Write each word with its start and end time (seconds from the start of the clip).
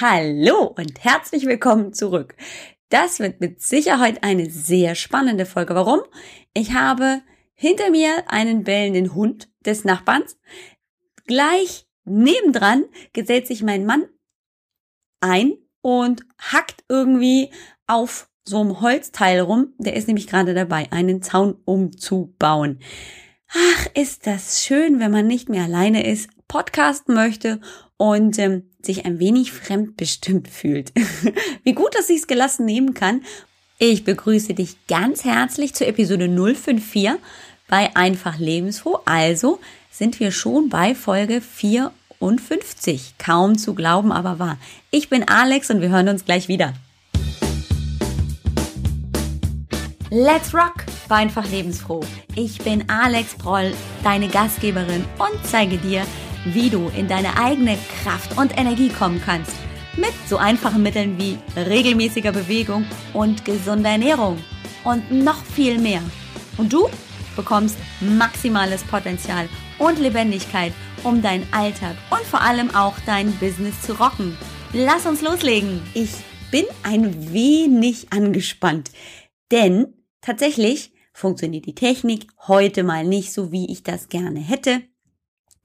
Hallo 0.00 0.74
und 0.78 1.02
herzlich 1.02 1.44
willkommen 1.46 1.92
zurück. 1.92 2.36
Das 2.88 3.18
wird 3.18 3.40
mit 3.40 3.60
Sicherheit 3.60 4.22
eine 4.22 4.48
sehr 4.48 4.94
spannende 4.94 5.44
Folge. 5.44 5.74
Warum? 5.74 6.02
Ich 6.54 6.72
habe 6.72 7.20
hinter 7.54 7.90
mir 7.90 8.30
einen 8.30 8.62
bellenden 8.62 9.16
Hund 9.16 9.48
des 9.66 9.82
Nachbarns. 9.82 10.38
Gleich 11.26 11.88
nebendran 12.04 12.84
gesellt 13.12 13.48
sich 13.48 13.64
mein 13.64 13.86
Mann 13.86 14.04
ein 15.18 15.54
und 15.80 16.24
hackt 16.38 16.84
irgendwie 16.88 17.50
auf 17.88 18.30
so 18.44 18.60
einem 18.60 18.80
Holzteil 18.80 19.40
rum. 19.40 19.74
Der 19.78 19.96
ist 19.96 20.06
nämlich 20.06 20.28
gerade 20.28 20.54
dabei, 20.54 20.92
einen 20.92 21.22
Zaun 21.22 21.56
umzubauen. 21.64 22.78
Ach, 23.48 23.86
ist 23.94 24.28
das 24.28 24.64
schön, 24.64 25.00
wenn 25.00 25.10
man 25.10 25.26
nicht 25.26 25.48
mehr 25.48 25.64
alleine 25.64 26.06
ist, 26.06 26.30
podcasten 26.48 27.14
möchte 27.14 27.60
und 27.96 28.38
ähm, 28.38 28.64
sich 28.82 29.04
ein 29.04 29.18
wenig 29.18 29.52
fremdbestimmt 29.52 30.48
fühlt. 30.48 30.92
Wie 31.62 31.74
gut, 31.74 31.94
dass 31.94 32.08
ich 32.10 32.20
es 32.20 32.26
gelassen 32.26 32.64
nehmen 32.64 32.94
kann. 32.94 33.22
Ich 33.78 34.04
begrüße 34.04 34.54
dich 34.54 34.76
ganz 34.88 35.24
herzlich 35.24 35.74
zur 35.74 35.86
Episode 35.86 36.28
054 36.28 37.12
bei 37.68 37.94
Einfach 37.94 38.38
Lebensfroh. 38.38 38.98
Also 39.04 39.60
sind 39.90 40.18
wir 40.18 40.32
schon 40.32 40.68
bei 40.68 40.94
Folge 40.94 41.40
54. 41.40 43.14
Kaum 43.18 43.56
zu 43.56 43.74
glauben, 43.74 44.10
aber 44.10 44.38
wahr. 44.38 44.58
Ich 44.90 45.08
bin 45.08 45.28
Alex 45.28 45.70
und 45.70 45.80
wir 45.80 45.90
hören 45.90 46.08
uns 46.08 46.24
gleich 46.24 46.48
wieder. 46.48 46.74
Let's 50.10 50.54
rock 50.54 50.86
bei 51.08 51.16
Einfach 51.16 51.48
Lebensfroh. 51.50 52.00
Ich 52.34 52.58
bin 52.58 52.88
Alex 52.88 53.34
Broll, 53.34 53.74
deine 54.02 54.28
Gastgeberin 54.28 55.04
und 55.18 55.38
zeige 55.44 55.76
dir, 55.76 56.02
wie 56.44 56.70
du 56.70 56.90
in 56.96 57.08
deine 57.08 57.38
eigene 57.38 57.78
Kraft 58.02 58.36
und 58.36 58.56
Energie 58.58 58.88
kommen 58.88 59.20
kannst. 59.24 59.52
Mit 59.96 60.12
so 60.28 60.36
einfachen 60.36 60.82
Mitteln 60.82 61.18
wie 61.18 61.38
regelmäßiger 61.56 62.32
Bewegung 62.32 62.84
und 63.12 63.44
gesunder 63.44 63.90
Ernährung. 63.90 64.38
Und 64.84 65.10
noch 65.10 65.44
viel 65.44 65.78
mehr. 65.78 66.02
Und 66.56 66.72
du 66.72 66.88
bekommst 67.36 67.76
maximales 68.00 68.84
Potenzial 68.84 69.48
und 69.78 69.98
Lebendigkeit, 69.98 70.72
um 71.04 71.20
deinen 71.20 71.46
Alltag 71.52 71.96
und 72.10 72.22
vor 72.22 72.40
allem 72.40 72.74
auch 72.74 72.94
dein 73.06 73.32
Business 73.38 73.80
zu 73.82 73.92
rocken. 73.94 74.36
Lass 74.72 75.06
uns 75.06 75.22
loslegen. 75.22 75.80
Ich 75.94 76.10
bin 76.50 76.64
ein 76.82 77.32
wenig 77.32 78.12
angespannt, 78.12 78.90
denn 79.50 79.94
Tatsächlich 80.20 80.92
funktioniert 81.12 81.66
die 81.66 81.74
Technik 81.74 82.26
heute 82.46 82.82
mal 82.82 83.04
nicht 83.04 83.32
so, 83.32 83.52
wie 83.52 83.70
ich 83.70 83.82
das 83.82 84.08
gerne 84.08 84.40
hätte. 84.40 84.82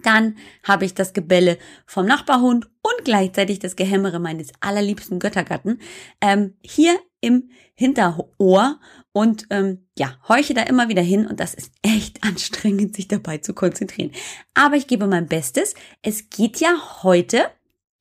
Dann 0.04 0.38
habe 0.64 0.86
ich 0.86 0.94
das 0.94 1.14
Gebelle 1.14 1.58
vom 1.86 2.06
Nachbarhund 2.06 2.70
und 2.82 3.06
gleichzeitig 3.06 3.60
das 3.60 3.76
Gehämmere 3.76 4.20
meines 4.20 4.52
allerliebsten 4.60 5.20
Göttergatten 5.20 5.80
ähm, 6.22 6.56
hier 6.62 7.00
im 7.22 7.50
Hinterohr 7.74 8.80
und 9.14 9.48
ähm, 9.50 9.88
ja, 9.98 10.18
heuche 10.28 10.54
da 10.54 10.64
immer 10.64 10.90
wieder 10.90 11.02
hin 11.02 11.26
und 11.26 11.40
das 11.40 11.54
ist 11.54 11.72
echt 11.82 12.24
anstrengend, 12.24 12.96
sich 12.96 13.08
dabei 13.08 13.38
zu 13.38 13.54
konzentrieren. 13.54 14.12
Aber 14.54 14.76
ich 14.76 14.88
gebe 14.88 15.08
mein 15.08 15.28
Bestes. 15.28 15.74
Es 16.02 16.30
geht 16.30 16.60
ja 16.60 17.04
heute, 17.04 17.46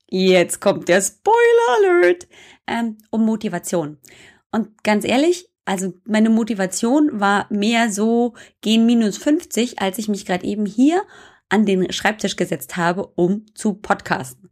jetzt 0.08 0.60
kommt 0.60 0.88
der 0.88 1.00
Spoiler 1.00 1.36
Alert, 1.78 2.26
ähm, 2.66 2.98
um 3.10 3.24
Motivation. 3.24 3.98
Und 4.50 4.82
ganz 4.82 5.04
ehrlich, 5.04 5.48
also 5.64 5.94
meine 6.04 6.28
Motivation 6.28 7.20
war 7.20 7.46
mehr 7.50 7.92
so 7.92 8.34
gehen 8.60 8.84
minus 8.84 9.16
50, 9.18 9.80
als 9.80 9.98
ich 9.98 10.08
mich 10.08 10.26
gerade 10.26 10.44
eben 10.44 10.66
hier 10.66 11.02
an 11.52 11.66
den 11.66 11.92
Schreibtisch 11.92 12.36
gesetzt 12.36 12.76
habe, 12.76 13.06
um 13.06 13.46
zu 13.54 13.74
podcasten. 13.74 14.50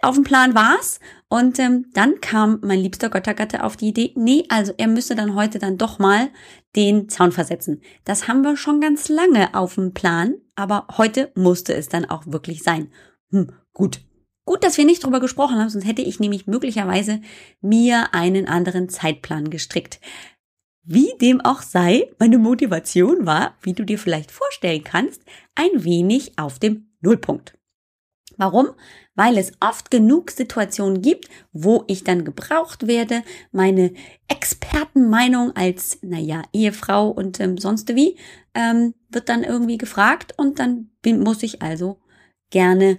Auf 0.00 0.14
dem 0.14 0.24
Plan 0.24 0.54
war's 0.54 1.00
und 1.28 1.58
ähm, 1.58 1.86
dann 1.92 2.20
kam 2.22 2.60
mein 2.62 2.80
liebster 2.80 3.10
Göttergatte 3.10 3.62
auf 3.62 3.76
die 3.76 3.88
Idee, 3.88 4.12
nee, 4.16 4.44
also 4.48 4.72
er 4.78 4.88
müsste 4.88 5.14
dann 5.14 5.34
heute 5.34 5.58
dann 5.58 5.76
doch 5.76 5.98
mal 5.98 6.30
den 6.74 7.10
Zaun 7.10 7.30
versetzen. 7.30 7.82
Das 8.04 8.26
haben 8.26 8.42
wir 8.42 8.56
schon 8.56 8.80
ganz 8.80 9.10
lange 9.10 9.54
auf 9.54 9.74
dem 9.74 9.92
Plan, 9.92 10.36
aber 10.54 10.86
heute 10.96 11.30
musste 11.34 11.74
es 11.74 11.88
dann 11.88 12.06
auch 12.06 12.26
wirklich 12.26 12.62
sein. 12.62 12.90
Hm, 13.30 13.52
gut, 13.74 14.00
Gut, 14.46 14.64
dass 14.64 14.78
wir 14.78 14.84
nicht 14.84 15.04
drüber 15.04 15.20
gesprochen 15.20 15.60
haben, 15.60 15.68
sonst 15.68 15.86
hätte 15.86 16.02
ich 16.02 16.18
nämlich 16.18 16.48
möglicherweise 16.48 17.20
mir 17.60 18.14
einen 18.14 18.48
anderen 18.48 18.88
Zeitplan 18.88 19.48
gestrickt. 19.48 20.00
Wie 20.82 21.12
dem 21.20 21.40
auch 21.40 21.62
sei, 21.62 22.10
meine 22.18 22.38
Motivation 22.38 23.26
war, 23.26 23.54
wie 23.62 23.74
du 23.74 23.84
dir 23.84 23.96
vielleicht 23.96 24.32
vorstellen 24.32 24.82
kannst, 24.82 25.22
ein 25.60 25.84
wenig 25.84 26.38
auf 26.38 26.58
dem 26.58 26.88
Nullpunkt. 27.00 27.58
Warum? 28.36 28.70
Weil 29.14 29.36
es 29.36 29.52
oft 29.60 29.90
genug 29.90 30.30
Situationen 30.30 31.02
gibt, 31.02 31.28
wo 31.52 31.84
ich 31.88 32.04
dann 32.04 32.24
gebraucht 32.24 32.86
werde, 32.86 33.22
meine 33.52 33.92
Expertenmeinung 34.28 35.54
als, 35.54 35.98
naja, 36.00 36.44
Ehefrau 36.54 37.10
und 37.10 37.38
ähm, 37.40 37.58
sonst 37.58 37.94
wie, 37.94 38.16
ähm, 38.54 38.94
wird 39.10 39.28
dann 39.28 39.44
irgendwie 39.44 39.76
gefragt 39.76 40.32
und 40.38 40.58
dann 40.58 40.90
bin, 41.02 41.20
muss 41.20 41.42
ich 41.42 41.60
also 41.60 42.00
gerne 42.48 42.98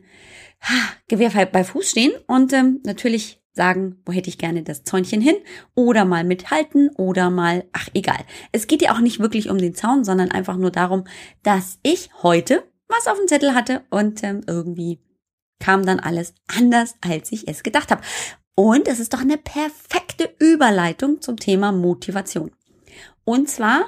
Gewehr 1.07 1.47
bei 1.47 1.63
Fuß 1.63 1.89
stehen 1.89 2.11
und 2.27 2.53
ähm, 2.53 2.81
natürlich 2.85 3.40
sagen, 3.53 4.01
wo 4.05 4.13
hätte 4.13 4.29
ich 4.29 4.37
gerne 4.37 4.63
das 4.63 4.83
Zäunchen 4.83 5.21
hin 5.21 5.35
oder 5.75 6.05
mal 6.05 6.23
mithalten 6.23 6.89
oder 6.95 7.29
mal, 7.29 7.65
ach 7.73 7.89
egal. 7.93 8.19
Es 8.51 8.67
geht 8.67 8.81
ja 8.81 8.93
auch 8.93 8.99
nicht 8.99 9.19
wirklich 9.19 9.49
um 9.49 9.57
den 9.57 9.75
Zaun, 9.75 10.03
sondern 10.03 10.31
einfach 10.31 10.57
nur 10.57 10.71
darum, 10.71 11.03
dass 11.43 11.79
ich 11.83 12.09
heute 12.23 12.63
was 12.87 13.07
auf 13.07 13.17
dem 13.17 13.27
Zettel 13.27 13.53
hatte 13.53 13.83
und 13.89 14.23
ähm, 14.23 14.41
irgendwie 14.47 14.99
kam 15.59 15.85
dann 15.85 15.99
alles 15.99 16.33
anders, 16.47 16.95
als 17.01 17.31
ich 17.31 17.47
es 17.47 17.63
gedacht 17.63 17.91
habe. 17.91 18.01
Und 18.55 18.87
es 18.87 18.99
ist 18.99 19.13
doch 19.13 19.21
eine 19.21 19.37
perfekte 19.37 20.33
Überleitung 20.39 21.21
zum 21.21 21.37
Thema 21.37 21.71
Motivation. 21.71 22.51
Und 23.23 23.49
zwar 23.49 23.85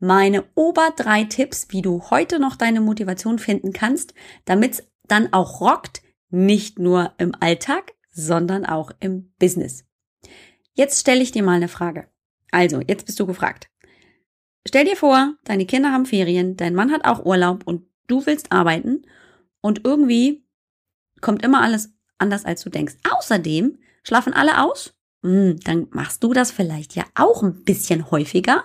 meine 0.00 0.44
Ober 0.54 0.92
drei 0.96 1.24
Tipps, 1.24 1.68
wie 1.70 1.82
du 1.82 2.02
heute 2.10 2.40
noch 2.40 2.56
deine 2.56 2.80
Motivation 2.80 3.38
finden 3.38 3.72
kannst, 3.72 4.14
damit 4.46 4.72
es 4.72 4.88
dann 5.06 5.32
auch 5.32 5.60
rockt, 5.60 6.02
nicht 6.30 6.78
nur 6.78 7.12
im 7.18 7.34
Alltag, 7.38 7.92
sondern 8.10 8.64
auch 8.66 8.90
im 9.00 9.32
Business. 9.38 9.84
Jetzt 10.74 11.00
stelle 11.00 11.22
ich 11.22 11.32
dir 11.32 11.42
mal 11.42 11.56
eine 11.56 11.68
Frage. 11.68 12.08
Also, 12.50 12.80
jetzt 12.80 13.06
bist 13.06 13.18
du 13.20 13.26
gefragt. 13.26 13.68
Stell 14.66 14.84
dir 14.84 14.96
vor, 14.96 15.34
deine 15.44 15.66
Kinder 15.66 15.92
haben 15.92 16.06
Ferien, 16.06 16.56
dein 16.56 16.74
Mann 16.74 16.92
hat 16.92 17.04
auch 17.04 17.24
Urlaub 17.24 17.66
und 17.66 17.86
du 18.06 18.26
willst 18.26 18.52
arbeiten 18.52 19.02
und 19.60 19.84
irgendwie 19.84 20.44
kommt 21.20 21.42
immer 21.42 21.62
alles 21.62 21.92
anders, 22.18 22.44
als 22.44 22.62
du 22.62 22.70
denkst. 22.70 22.96
Außerdem 23.10 23.78
schlafen 24.02 24.32
alle 24.32 24.62
aus. 24.62 24.94
Hm, 25.22 25.60
dann 25.64 25.86
machst 25.90 26.24
du 26.24 26.32
das 26.32 26.50
vielleicht 26.50 26.94
ja 26.94 27.04
auch 27.14 27.42
ein 27.42 27.62
bisschen 27.64 28.10
häufiger. 28.10 28.64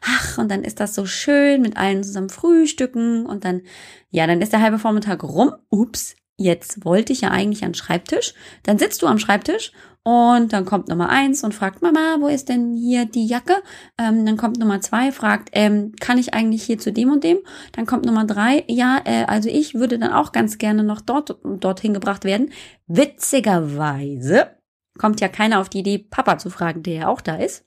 Ach, 0.00 0.38
und 0.38 0.48
dann 0.48 0.62
ist 0.62 0.78
das 0.78 0.94
so 0.94 1.06
schön 1.06 1.60
mit 1.60 1.76
allen 1.76 2.04
zusammen 2.04 2.28
frühstücken 2.30 3.26
und 3.26 3.44
dann, 3.44 3.62
ja, 4.10 4.26
dann 4.26 4.40
ist 4.40 4.52
der 4.52 4.62
halbe 4.62 4.78
Vormittag 4.78 5.24
rum. 5.24 5.54
Ups, 5.70 6.14
jetzt 6.38 6.84
wollte 6.84 7.12
ich 7.12 7.20
ja 7.20 7.30
eigentlich 7.30 7.64
an 7.64 7.72
den 7.72 7.74
Schreibtisch. 7.74 8.32
Dann 8.62 8.78
sitzt 8.78 9.02
du 9.02 9.06
am 9.06 9.18
Schreibtisch 9.18 9.72
und 10.04 10.52
dann 10.54 10.64
kommt 10.64 10.88
Nummer 10.88 11.10
eins 11.10 11.44
und 11.44 11.54
fragt, 11.54 11.82
Mama, 11.82 12.16
wo 12.20 12.28
ist 12.28 12.48
denn 12.48 12.76
hier 12.76 13.04
die 13.04 13.26
Jacke? 13.26 13.56
Ähm, 13.98 14.24
dann 14.24 14.38
kommt 14.38 14.58
Nummer 14.58 14.80
zwei, 14.80 15.12
fragt, 15.12 15.50
ähm, 15.52 15.92
kann 16.00 16.16
ich 16.16 16.32
eigentlich 16.32 16.62
hier 16.62 16.78
zu 16.78 16.92
dem 16.92 17.10
und 17.12 17.24
dem? 17.24 17.38
Dann 17.72 17.84
kommt 17.84 18.06
Nummer 18.06 18.24
drei, 18.24 18.64
ja, 18.68 19.02
äh, 19.04 19.24
also 19.24 19.50
ich 19.50 19.74
würde 19.74 19.98
dann 19.98 20.12
auch 20.12 20.32
ganz 20.32 20.56
gerne 20.56 20.82
noch 20.84 21.02
dort, 21.02 21.36
dorthin 21.44 21.92
gebracht 21.92 22.24
werden. 22.24 22.52
Witzigerweise 22.86 24.56
kommt 24.96 25.20
ja 25.20 25.28
keiner 25.28 25.60
auf 25.60 25.68
die 25.68 25.80
Idee, 25.80 25.98
Papa 25.98 26.38
zu 26.38 26.48
fragen, 26.48 26.82
der 26.82 26.94
ja 26.94 27.08
auch 27.08 27.20
da 27.20 27.36
ist. 27.36 27.66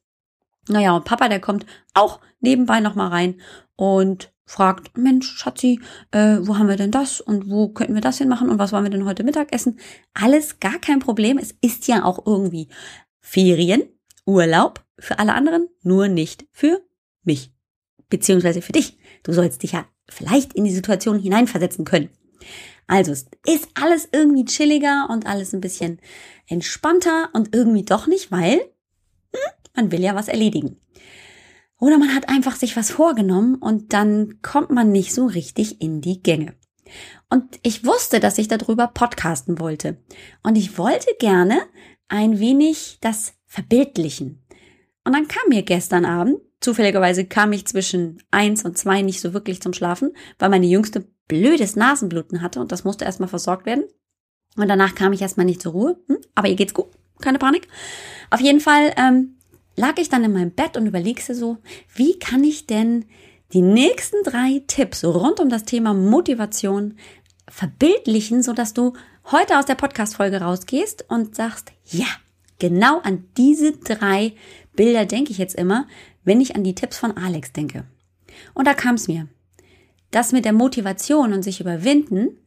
Naja, 0.68 0.96
und 0.96 1.06
Papa, 1.06 1.28
der 1.28 1.42
kommt 1.42 1.66
auch 1.94 2.22
nebenbei 2.40 2.80
nochmal 2.80 3.10
rein 3.10 3.42
und 3.76 4.32
fragt, 4.52 4.98
Mensch, 4.98 5.32
Schatzi, 5.38 5.80
äh, 6.12 6.40
wo 6.42 6.58
haben 6.58 6.68
wir 6.68 6.76
denn 6.76 6.92
das 6.92 7.22
und 7.22 7.50
wo 7.50 7.70
könnten 7.70 7.94
wir 7.94 8.02
das 8.02 8.18
hin 8.18 8.28
machen 8.28 8.50
und 8.50 8.60
was 8.60 8.74
wollen 8.74 8.84
wir 8.84 8.92
denn 8.92 9.06
heute 9.06 9.24
Mittag 9.24 9.54
essen? 9.54 9.80
Alles 10.14 10.60
gar 10.60 10.78
kein 10.80 11.00
Problem. 11.00 11.38
Es 11.38 11.56
ist 11.62 11.88
ja 11.88 12.04
auch 12.04 12.26
irgendwie 12.26 12.68
Ferien, 13.22 13.84
Urlaub 14.26 14.86
für 15.00 15.20
alle 15.20 15.34
anderen, 15.34 15.70
nur 15.84 16.10
nicht 16.10 16.46
für 16.52 16.82
mich. 17.24 17.54
Beziehungsweise 18.10 18.62
für 18.62 18.74
dich. 18.74 18.98
Du 19.24 19.32
sollst 19.32 19.64
dich 19.64 19.72
ja 19.72 19.86
vielleicht 20.10 20.54
in 20.54 20.66
die 20.66 20.76
Situation 20.76 21.18
hineinversetzen 21.18 21.86
können. 21.86 22.10
Also 22.88 23.14
es 23.14 23.28
ist 23.48 23.70
alles 23.74 24.10
irgendwie 24.12 24.44
chilliger 24.44 25.08
und 25.10 25.28
alles 25.28 25.54
ein 25.54 25.62
bisschen 25.62 26.02
entspannter 26.48 27.30
und 27.32 27.56
irgendwie 27.56 27.84
doch 27.84 28.06
nicht, 28.06 28.32
weil 28.34 28.56
hm, 28.56 29.52
man 29.76 29.92
will 29.94 30.02
ja 30.02 30.14
was 30.14 30.28
erledigen. 30.28 30.76
Oder 31.82 31.98
man 31.98 32.14
hat 32.14 32.30
einfach 32.30 32.56
sich 32.56 32.78
was 32.78 32.92
vorgenommen 32.92 33.56
und 33.56 33.92
dann 33.92 34.40
kommt 34.44 34.70
man 34.70 34.92
nicht 34.92 35.14
so 35.14 35.26
richtig 35.26 35.82
in 35.82 36.00
die 36.00 36.22
Gänge. 36.22 36.54
Und 37.28 37.60
ich 37.64 37.84
wusste, 37.84 38.20
dass 38.20 38.38
ich 38.38 38.48
darüber 38.48 38.88
podcasten 38.88 39.60
wollte. 39.60 39.98
Und 40.44 40.58
ich 40.58 40.78
wollte 40.78 41.08
gerne 41.20 41.60
ein 42.08 42.40
wenig 42.40 43.00
das 43.02 43.34
verbildlichen. 43.48 44.44
Und 45.04 45.14
dann 45.14 45.28
kam 45.28 45.50
mir 45.50 45.64
gestern 45.64 46.06
Abend, 46.06 46.40
zufälligerweise 46.60 47.26
kam 47.26 47.52
ich 47.52 47.66
zwischen 47.66 48.22
eins 48.30 48.64
und 48.64 48.78
zwei 48.78 49.02
nicht 49.02 49.20
so 49.20 49.34
wirklich 49.34 49.60
zum 49.60 49.74
Schlafen, 49.74 50.12
weil 50.38 50.50
meine 50.50 50.68
jüngste 50.68 51.08
blödes 51.28 51.76
Nasenbluten 51.76 52.44
hatte 52.44 52.60
und 52.60 52.72
das 52.72 52.84
musste 52.84 53.06
erstmal 53.06 53.30
versorgt 53.30 53.66
werden. 53.66 53.86
Und 54.56 54.68
danach 54.68 54.94
kam 54.94 55.14
ich 55.14 55.22
erstmal 55.24 55.48
nicht 55.48 55.64
zur 55.64 55.72
Ruhe. 55.72 56.00
Hm? 56.08 56.20
Aber 56.36 56.48
ihr 56.48 56.56
geht's 56.56 56.76
gut, 56.76 56.90
keine 57.22 57.40
Panik. 57.40 57.68
Auf 58.30 58.40
jeden 58.40 58.60
Fall 58.60 58.94
ähm, 58.98 59.38
lag 59.82 59.98
ich 59.98 60.10
dann 60.10 60.24
in 60.24 60.32
meinem 60.32 60.52
Bett 60.52 60.78
und 60.78 60.86
überlegte 60.86 61.34
so, 61.34 61.58
wie 61.96 62.18
kann 62.20 62.44
ich 62.44 62.68
denn 62.68 63.06
die 63.52 63.64
nächsten 63.64 64.24
drei 64.24 64.62
Tipps 64.68 65.04
rund 65.04 65.40
um 65.40 65.50
das 65.50 65.66
Thema 65.66 65.96
Motivation 65.96 66.94
verbildlichen, 67.50 68.44
sodass 68.44 68.76
du 68.76 68.94
heute 69.32 69.58
aus 69.58 69.66
der 69.66 69.74
Podcast-Folge 69.76 70.40
rausgehst 70.40 71.06
und 71.10 71.36
sagst, 71.36 71.74
ja, 71.86 72.06
genau 72.60 73.00
an 73.00 73.26
diese 73.38 73.72
drei 73.72 74.34
Bilder 74.76 75.06
denke 75.06 75.32
ich 75.32 75.40
jetzt 75.40 75.56
immer, 75.56 75.88
wenn 76.24 76.42
ich 76.42 76.56
an 76.56 76.64
die 76.64 76.76
Tipps 76.76 77.00
von 77.00 77.18
Alex 77.18 77.52
denke. 77.52 77.86
Und 78.54 78.68
da 78.68 78.76
kam 78.76 78.96
es 78.96 79.08
mir. 79.08 79.28
Das 80.12 80.32
mit 80.32 80.46
der 80.46 80.54
Motivation 80.54 81.34
und 81.34 81.42
sich 81.42 81.60
überwinden, 81.60 82.38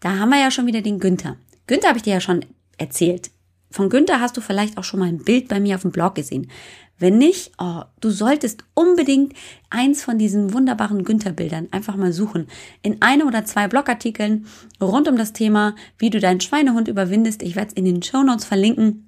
da 0.00 0.18
haben 0.18 0.30
wir 0.30 0.40
ja 0.40 0.50
schon 0.50 0.66
wieder 0.66 0.82
den 0.82 0.98
Günther. 0.98 1.36
Günther 1.68 1.88
habe 1.88 1.98
ich 1.98 2.02
dir 2.04 2.14
ja 2.14 2.20
schon 2.20 2.44
erzählt. 2.78 3.30
Von 3.70 3.88
Günther 3.88 4.20
hast 4.20 4.36
du 4.36 4.40
vielleicht 4.40 4.78
auch 4.78 4.84
schon 4.84 5.00
mal 5.00 5.08
ein 5.08 5.22
Bild 5.22 5.48
bei 5.48 5.60
mir 5.60 5.76
auf 5.76 5.82
dem 5.82 5.92
Blog 5.92 6.16
gesehen. 6.16 6.50
Wenn 6.98 7.16
nicht, 7.16 7.52
oh, 7.58 7.82
du 8.00 8.10
solltest 8.10 8.64
unbedingt 8.74 9.32
eins 9.70 10.02
von 10.02 10.18
diesen 10.18 10.52
wunderbaren 10.52 11.02
Günther-Bildern 11.04 11.68
einfach 11.70 11.96
mal 11.96 12.12
suchen. 12.12 12.46
In 12.82 13.00
einem 13.00 13.26
oder 13.26 13.44
zwei 13.46 13.68
Blogartikeln 13.68 14.46
rund 14.82 15.08
um 15.08 15.16
das 15.16 15.32
Thema, 15.32 15.76
wie 15.98 16.10
du 16.10 16.20
deinen 16.20 16.40
Schweinehund 16.40 16.88
überwindest. 16.88 17.42
Ich 17.42 17.56
werde 17.56 17.68
es 17.68 17.74
in 17.74 17.86
den 17.86 18.02
Show 18.02 18.22
Notes 18.22 18.44
verlinken 18.44 19.06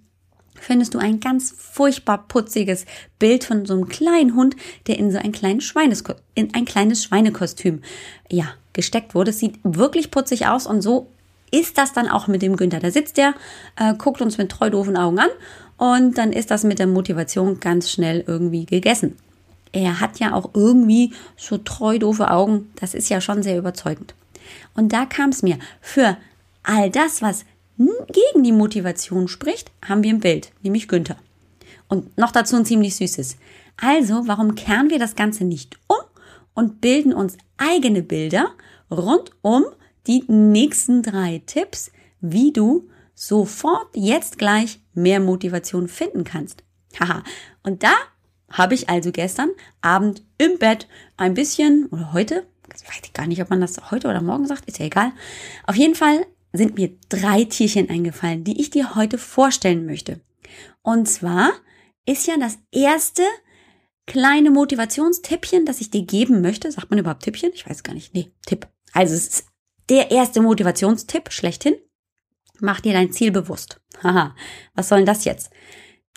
findest 0.62 0.94
du 0.94 0.98
ein 0.98 1.20
ganz 1.20 1.54
furchtbar 1.56 2.28
putziges 2.28 2.86
Bild 3.18 3.44
von 3.44 3.66
so 3.66 3.74
einem 3.74 3.88
kleinen 3.88 4.34
Hund, 4.34 4.56
der 4.86 4.98
in 4.98 5.10
so 5.10 5.18
ein, 5.18 5.32
kleines 5.32 5.64
Schweines, 5.64 6.04
in 6.34 6.54
ein 6.54 6.64
kleines 6.64 7.04
Schweinekostüm 7.04 7.82
ja, 8.30 8.54
gesteckt 8.72 9.14
wurde. 9.14 9.30
Es 9.30 9.38
sieht 9.38 9.58
wirklich 9.64 10.10
putzig 10.10 10.46
aus 10.46 10.66
und 10.66 10.80
so 10.80 11.10
ist 11.52 11.78
das 11.78 11.92
dann 11.92 12.08
auch 12.08 12.26
mit 12.26 12.42
dem 12.42 12.56
Günther. 12.56 12.80
Da 12.80 12.90
sitzt 12.90 13.16
der, 13.18 13.34
äh, 13.76 13.94
guckt 13.94 14.20
uns 14.20 14.38
mit 14.38 14.50
treu 14.50 14.70
doofen 14.70 14.96
Augen 14.96 15.20
an 15.20 15.28
und 15.76 16.18
dann 16.18 16.32
ist 16.32 16.50
das 16.50 16.64
mit 16.64 16.80
der 16.80 16.88
Motivation 16.88 17.60
ganz 17.60 17.90
schnell 17.90 18.24
irgendwie 18.26 18.66
gegessen. 18.66 19.16
Er 19.72 20.00
hat 20.00 20.18
ja 20.18 20.34
auch 20.34 20.50
irgendwie 20.54 21.12
so 21.36 21.58
treu 21.58 21.98
doofe 21.98 22.30
Augen. 22.30 22.70
Das 22.76 22.94
ist 22.94 23.08
ja 23.08 23.20
schon 23.20 23.42
sehr 23.42 23.58
überzeugend. 23.58 24.14
Und 24.74 24.92
da 24.92 25.06
kam 25.06 25.30
es 25.30 25.42
mir. 25.42 25.58
Für 25.80 26.16
all 26.62 26.90
das, 26.90 27.22
was 27.22 27.44
gegen 27.78 28.44
die 28.44 28.52
Motivation 28.52 29.28
spricht, 29.28 29.70
haben 29.86 30.02
wir 30.02 30.12
ein 30.12 30.20
Bild, 30.20 30.52
nämlich 30.62 30.88
Günther. 30.88 31.16
Und 31.88 32.16
noch 32.18 32.32
dazu 32.32 32.56
ein 32.56 32.64
ziemlich 32.64 32.96
süßes. 32.96 33.36
Also, 33.80 34.26
warum 34.26 34.54
kehren 34.54 34.90
wir 34.90 34.98
das 34.98 35.16
Ganze 35.16 35.44
nicht 35.44 35.78
um 35.88 35.96
und 36.54 36.80
bilden 36.80 37.12
uns 37.12 37.36
eigene 37.56 38.02
Bilder 38.02 38.50
rund 38.90 39.30
um 39.40 39.64
die 40.06 40.24
nächsten 40.28 41.02
drei 41.02 41.42
Tipps, 41.46 41.92
wie 42.20 42.52
du 42.52 42.88
sofort 43.14 43.88
jetzt 43.94 44.38
gleich 44.38 44.80
mehr 44.94 45.20
Motivation 45.20 45.88
finden 45.88 46.24
kannst. 46.24 46.64
Haha. 46.98 47.22
Und 47.62 47.82
da 47.82 47.94
habe 48.50 48.74
ich 48.74 48.88
also 48.88 49.12
gestern 49.12 49.50
Abend 49.80 50.22
im 50.38 50.58
Bett 50.58 50.88
ein 51.16 51.34
bisschen, 51.34 51.86
oder 51.86 52.12
heute, 52.12 52.46
weiß 52.68 53.00
ich 53.04 53.12
gar 53.12 53.26
nicht, 53.26 53.40
ob 53.40 53.50
man 53.50 53.60
das 53.60 53.90
heute 53.90 54.08
oder 54.08 54.20
morgen 54.20 54.46
sagt, 54.46 54.66
ist 54.66 54.78
ja 54.78 54.86
egal. 54.86 55.12
Auf 55.66 55.76
jeden 55.76 55.94
Fall 55.94 56.26
sind 56.52 56.76
mir 56.76 56.90
drei 57.08 57.44
Tierchen 57.44 57.88
eingefallen, 57.88 58.44
die 58.44 58.60
ich 58.60 58.70
dir 58.70 58.94
heute 58.94 59.18
vorstellen 59.18 59.86
möchte. 59.86 60.20
Und 60.82 61.08
zwar 61.08 61.52
ist 62.04 62.26
ja 62.26 62.36
das 62.36 62.58
erste 62.70 63.22
kleine 64.06 64.50
Motivationstippchen, 64.50 65.64
das 65.64 65.80
ich 65.80 65.90
dir 65.90 66.02
geben 66.02 66.42
möchte. 66.42 66.70
Sagt 66.70 66.90
man 66.90 66.98
überhaupt 66.98 67.22
Tippchen? 67.22 67.52
Ich 67.54 67.68
weiß 67.68 67.82
gar 67.82 67.94
nicht. 67.94 68.14
Nee, 68.14 68.32
Tipp. 68.44 68.66
Also 68.92 69.14
es 69.14 69.28
ist 69.28 69.46
der 69.92 70.10
erste 70.10 70.40
Motivationstipp 70.40 71.30
schlechthin. 71.30 71.74
Mach 72.60 72.80
dir 72.80 72.94
dein 72.94 73.12
Ziel 73.12 73.30
bewusst. 73.30 73.78
Haha, 74.02 74.34
was 74.74 74.88
soll 74.88 75.00
denn 75.00 75.06
das 75.06 75.26
jetzt? 75.26 75.50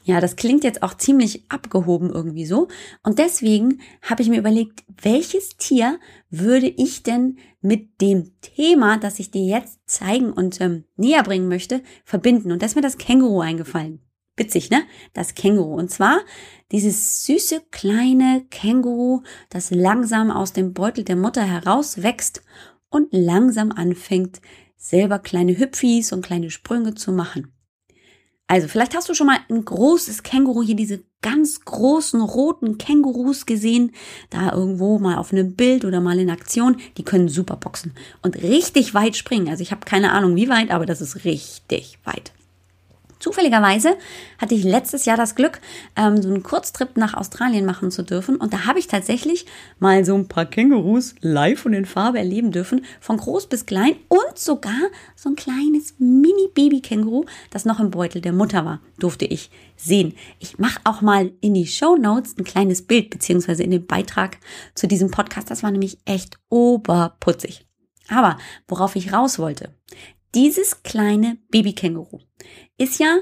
Ja, 0.05 0.21
das 0.21 0.37
klingt 0.37 0.63
jetzt 0.63 0.81
auch 0.81 0.93
ziemlich 0.93 1.51
abgehoben 1.51 2.09
irgendwie 2.09 2.45
so. 2.45 2.69
Und 3.03 3.19
deswegen 3.19 3.81
habe 4.01 4.21
ich 4.21 4.29
mir 4.29 4.39
überlegt, 4.39 4.85
welches 5.01 5.57
Tier 5.57 5.99
würde 6.29 6.67
ich 6.67 7.03
denn 7.03 7.37
mit 7.59 7.99
dem 7.99 8.39
Thema, 8.39 8.97
das 8.97 9.19
ich 9.19 9.29
dir 9.31 9.43
jetzt 9.43 9.79
zeigen 9.87 10.31
und 10.31 10.61
ähm, 10.61 10.85
näher 10.95 11.23
bringen 11.23 11.49
möchte, 11.49 11.81
verbinden. 12.05 12.53
Und 12.53 12.61
da 12.61 12.67
ist 12.67 12.75
mir 12.75 12.81
das 12.81 12.97
Känguru 12.97 13.41
eingefallen. 13.41 13.99
Witzig, 14.37 14.69
ne? 14.69 14.83
Das 15.13 15.35
Känguru. 15.35 15.75
Und 15.75 15.91
zwar 15.91 16.21
dieses 16.71 17.25
süße 17.25 17.61
kleine 17.71 18.45
Känguru, 18.51 19.23
das 19.49 19.69
langsam 19.71 20.31
aus 20.31 20.53
dem 20.53 20.73
Beutel 20.73 21.03
der 21.03 21.17
Mutter 21.17 21.43
herauswächst 21.43 22.41
und 22.95 23.09
langsam 23.11 23.73
anfängt, 23.73 24.39
selber 24.77 25.19
kleine 25.19 25.57
Hüpfis 25.57 26.13
und 26.13 26.25
kleine 26.25 26.49
Sprünge 26.49 26.95
zu 26.95 27.11
machen. 27.11 27.51
Also, 28.47 28.69
vielleicht 28.69 28.95
hast 28.95 29.09
du 29.09 29.13
schon 29.13 29.27
mal 29.27 29.39
ein 29.49 29.65
großes 29.65 30.23
Känguru, 30.23 30.61
hier 30.63 30.75
diese 30.75 31.03
ganz 31.21 31.59
großen 31.65 32.21
roten 32.21 32.77
Kängurus 32.77 33.45
gesehen, 33.45 33.91
da 34.29 34.53
irgendwo 34.53 34.97
mal 34.97 35.17
auf 35.17 35.33
einem 35.33 35.55
Bild 35.55 35.83
oder 35.83 35.99
mal 35.99 36.19
in 36.19 36.29
Aktion. 36.29 36.77
Die 36.97 37.03
können 37.03 37.27
super 37.27 37.57
boxen 37.57 37.93
und 38.21 38.41
richtig 38.43 38.93
weit 38.93 39.17
springen. 39.17 39.49
Also, 39.49 39.61
ich 39.61 39.71
habe 39.71 39.85
keine 39.85 40.13
Ahnung, 40.13 40.37
wie 40.37 40.47
weit, 40.47 40.71
aber 40.71 40.85
das 40.85 41.01
ist 41.01 41.25
richtig 41.25 41.99
weit. 42.05 42.31
Zufälligerweise 43.25 43.97
hatte 44.37 44.53
ich 44.53 44.63
letztes 44.63 45.05
Jahr 45.05 45.17
das 45.17 45.33
Glück, 45.33 45.59
ähm, 45.95 46.21
so 46.21 46.29
einen 46.29 46.43
Kurztrip 46.43 46.95
nach 46.95 47.15
Australien 47.15 47.65
machen 47.65 47.89
zu 47.89 48.03
dürfen. 48.03 48.35
Und 48.35 48.53
da 48.53 48.67
habe 48.67 48.77
ich 48.77 48.85
tatsächlich 48.85 49.47
mal 49.79 50.05
so 50.05 50.13
ein 50.13 50.27
paar 50.27 50.45
Kängurus 50.45 51.15
live 51.21 51.65
und 51.65 51.73
in 51.73 51.85
Farbe 51.85 52.19
erleben 52.19 52.51
dürfen. 52.51 52.85
Von 52.99 53.17
groß 53.17 53.47
bis 53.47 53.65
klein 53.65 53.95
und 54.09 54.37
sogar 54.37 54.79
so 55.15 55.29
ein 55.29 55.35
kleines 55.35 55.95
Mini-Baby-Känguru, 55.97 57.25
das 57.49 57.65
noch 57.65 57.79
im 57.79 57.89
Beutel 57.89 58.21
der 58.21 58.31
Mutter 58.31 58.63
war, 58.63 58.79
durfte 58.99 59.25
ich 59.25 59.49
sehen. 59.75 60.13
Ich 60.37 60.59
mache 60.59 60.81
auch 60.83 61.01
mal 61.01 61.31
in 61.41 61.55
die 61.55 61.65
Show 61.65 61.95
Notes 61.95 62.37
ein 62.37 62.43
kleines 62.43 62.83
Bild, 62.83 63.09
beziehungsweise 63.09 63.63
in 63.63 63.71
den 63.71 63.87
Beitrag 63.87 64.37
zu 64.75 64.87
diesem 64.87 65.09
Podcast. 65.09 65.49
Das 65.49 65.63
war 65.63 65.71
nämlich 65.71 65.97
echt 66.05 66.37
oberputzig. 66.49 67.65
Aber 68.07 68.37
worauf 68.67 68.95
ich 68.95 69.13
raus 69.13 69.39
wollte, 69.39 69.73
dieses 70.35 70.83
kleine 70.83 71.37
Babykänguru 71.49 72.19
ist 72.77 72.99
ja 72.99 73.19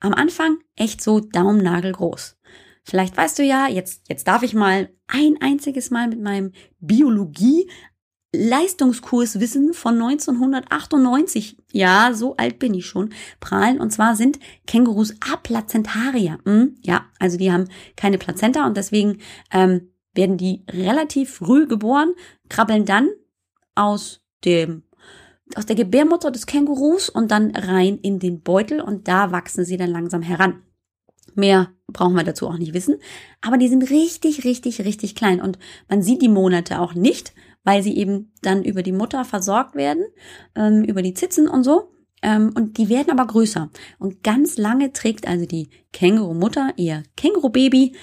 am 0.00 0.12
Anfang 0.12 0.58
echt 0.76 1.02
so 1.02 1.20
daumnagelgroß. 1.20 2.36
Vielleicht 2.82 3.16
weißt 3.16 3.38
du 3.38 3.44
ja, 3.44 3.68
jetzt, 3.68 4.08
jetzt 4.08 4.26
darf 4.26 4.42
ich 4.42 4.54
mal 4.54 4.90
ein 5.06 5.36
einziges 5.40 5.90
Mal 5.90 6.08
mit 6.08 6.20
meinem 6.20 6.52
Biologie 6.80 7.70
Leistungskurswissen 8.32 9.74
von 9.74 9.94
1998, 10.00 11.56
ja, 11.72 12.12
so 12.14 12.36
alt 12.36 12.60
bin 12.60 12.74
ich 12.74 12.86
schon, 12.86 13.10
prahlen. 13.40 13.80
Und 13.80 13.90
zwar 13.90 14.14
sind 14.14 14.38
Kängurus 14.66 15.14
Aplazentarier. 15.20 16.38
Hm, 16.44 16.76
ja, 16.80 17.06
also 17.18 17.36
die 17.36 17.50
haben 17.50 17.68
keine 17.96 18.18
Plazenta 18.18 18.66
und 18.66 18.76
deswegen 18.76 19.18
ähm, 19.52 19.92
werden 20.14 20.36
die 20.36 20.64
relativ 20.68 21.34
früh 21.34 21.66
geboren, 21.66 22.14
krabbeln 22.48 22.84
dann 22.84 23.08
aus 23.74 24.20
dem 24.44 24.84
aus 25.56 25.66
der 25.66 25.76
Gebärmutter 25.76 26.30
des 26.30 26.46
Kängurus 26.46 27.08
und 27.08 27.30
dann 27.30 27.54
rein 27.54 27.98
in 27.98 28.18
den 28.18 28.42
Beutel 28.42 28.80
und 28.80 29.08
da 29.08 29.32
wachsen 29.32 29.64
sie 29.64 29.76
dann 29.76 29.90
langsam 29.90 30.22
heran. 30.22 30.62
Mehr 31.34 31.70
brauchen 31.88 32.14
wir 32.14 32.24
dazu 32.24 32.48
auch 32.48 32.58
nicht 32.58 32.74
wissen, 32.74 32.96
aber 33.40 33.56
die 33.56 33.68
sind 33.68 33.90
richtig, 33.90 34.44
richtig, 34.44 34.84
richtig 34.84 35.14
klein 35.14 35.40
und 35.40 35.58
man 35.88 36.02
sieht 36.02 36.22
die 36.22 36.28
Monate 36.28 36.80
auch 36.80 36.94
nicht, 36.94 37.32
weil 37.64 37.82
sie 37.82 37.96
eben 37.96 38.32
dann 38.42 38.64
über 38.64 38.82
die 38.82 38.92
Mutter 38.92 39.24
versorgt 39.24 39.74
werden, 39.74 40.04
ähm, 40.54 40.82
über 40.84 41.02
die 41.02 41.14
Zitzen 41.14 41.48
und 41.48 41.62
so. 41.62 41.92
Ähm, 42.22 42.52
und 42.54 42.76
die 42.76 42.88
werden 42.88 43.10
aber 43.10 43.26
größer. 43.26 43.70
Und 43.98 44.22
ganz 44.22 44.58
lange 44.58 44.92
trägt 44.92 45.26
also 45.26 45.46
die 45.46 45.70
Kängurumutter 45.92 46.72
ihr 46.76 47.02
Kängurubaby 47.16 47.94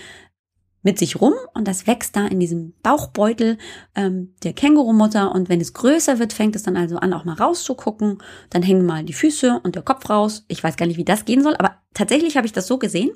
mit 0.84 1.00
sich 1.00 1.20
rum 1.20 1.34
und 1.54 1.68
das 1.68 1.88
wächst 1.88 2.16
da 2.16 2.28
in 2.28 2.40
diesem 2.40 2.74
Bauchbeutel 2.82 3.58
ähm, 3.96 4.36
der 4.44 4.54
Kängurumutter 4.54 5.34
und 5.34 5.50
wenn 5.50 5.60
es 5.60 5.74
größer 5.74 6.20
wird, 6.20 6.34
fängt 6.34 6.56
es 6.56 6.64
dann 6.64 6.78
also 6.78 6.98
an, 6.98 7.14
auch 7.14 7.26
mal 7.26 7.34
rauszugucken. 7.34 8.20
Dann 8.50 8.64
hängen 8.64 8.86
mal 8.86 9.04
die 9.04 9.14
Füße 9.14 9.60
und 9.64 9.76
der 9.76 9.84
Kopf 9.84 10.10
raus. 10.10 10.46
Ich 10.48 10.64
weiß 10.64 10.78
gar 10.78 10.86
nicht, 10.86 10.98
wie 10.98 11.06
das 11.06 11.26
gehen 11.26 11.44
soll, 11.44 11.56
aber 11.58 11.82
tatsächlich 11.94 12.38
habe 12.38 12.48
ich 12.48 12.54
das 12.54 12.68
so 12.68 12.78
gesehen. 12.78 13.12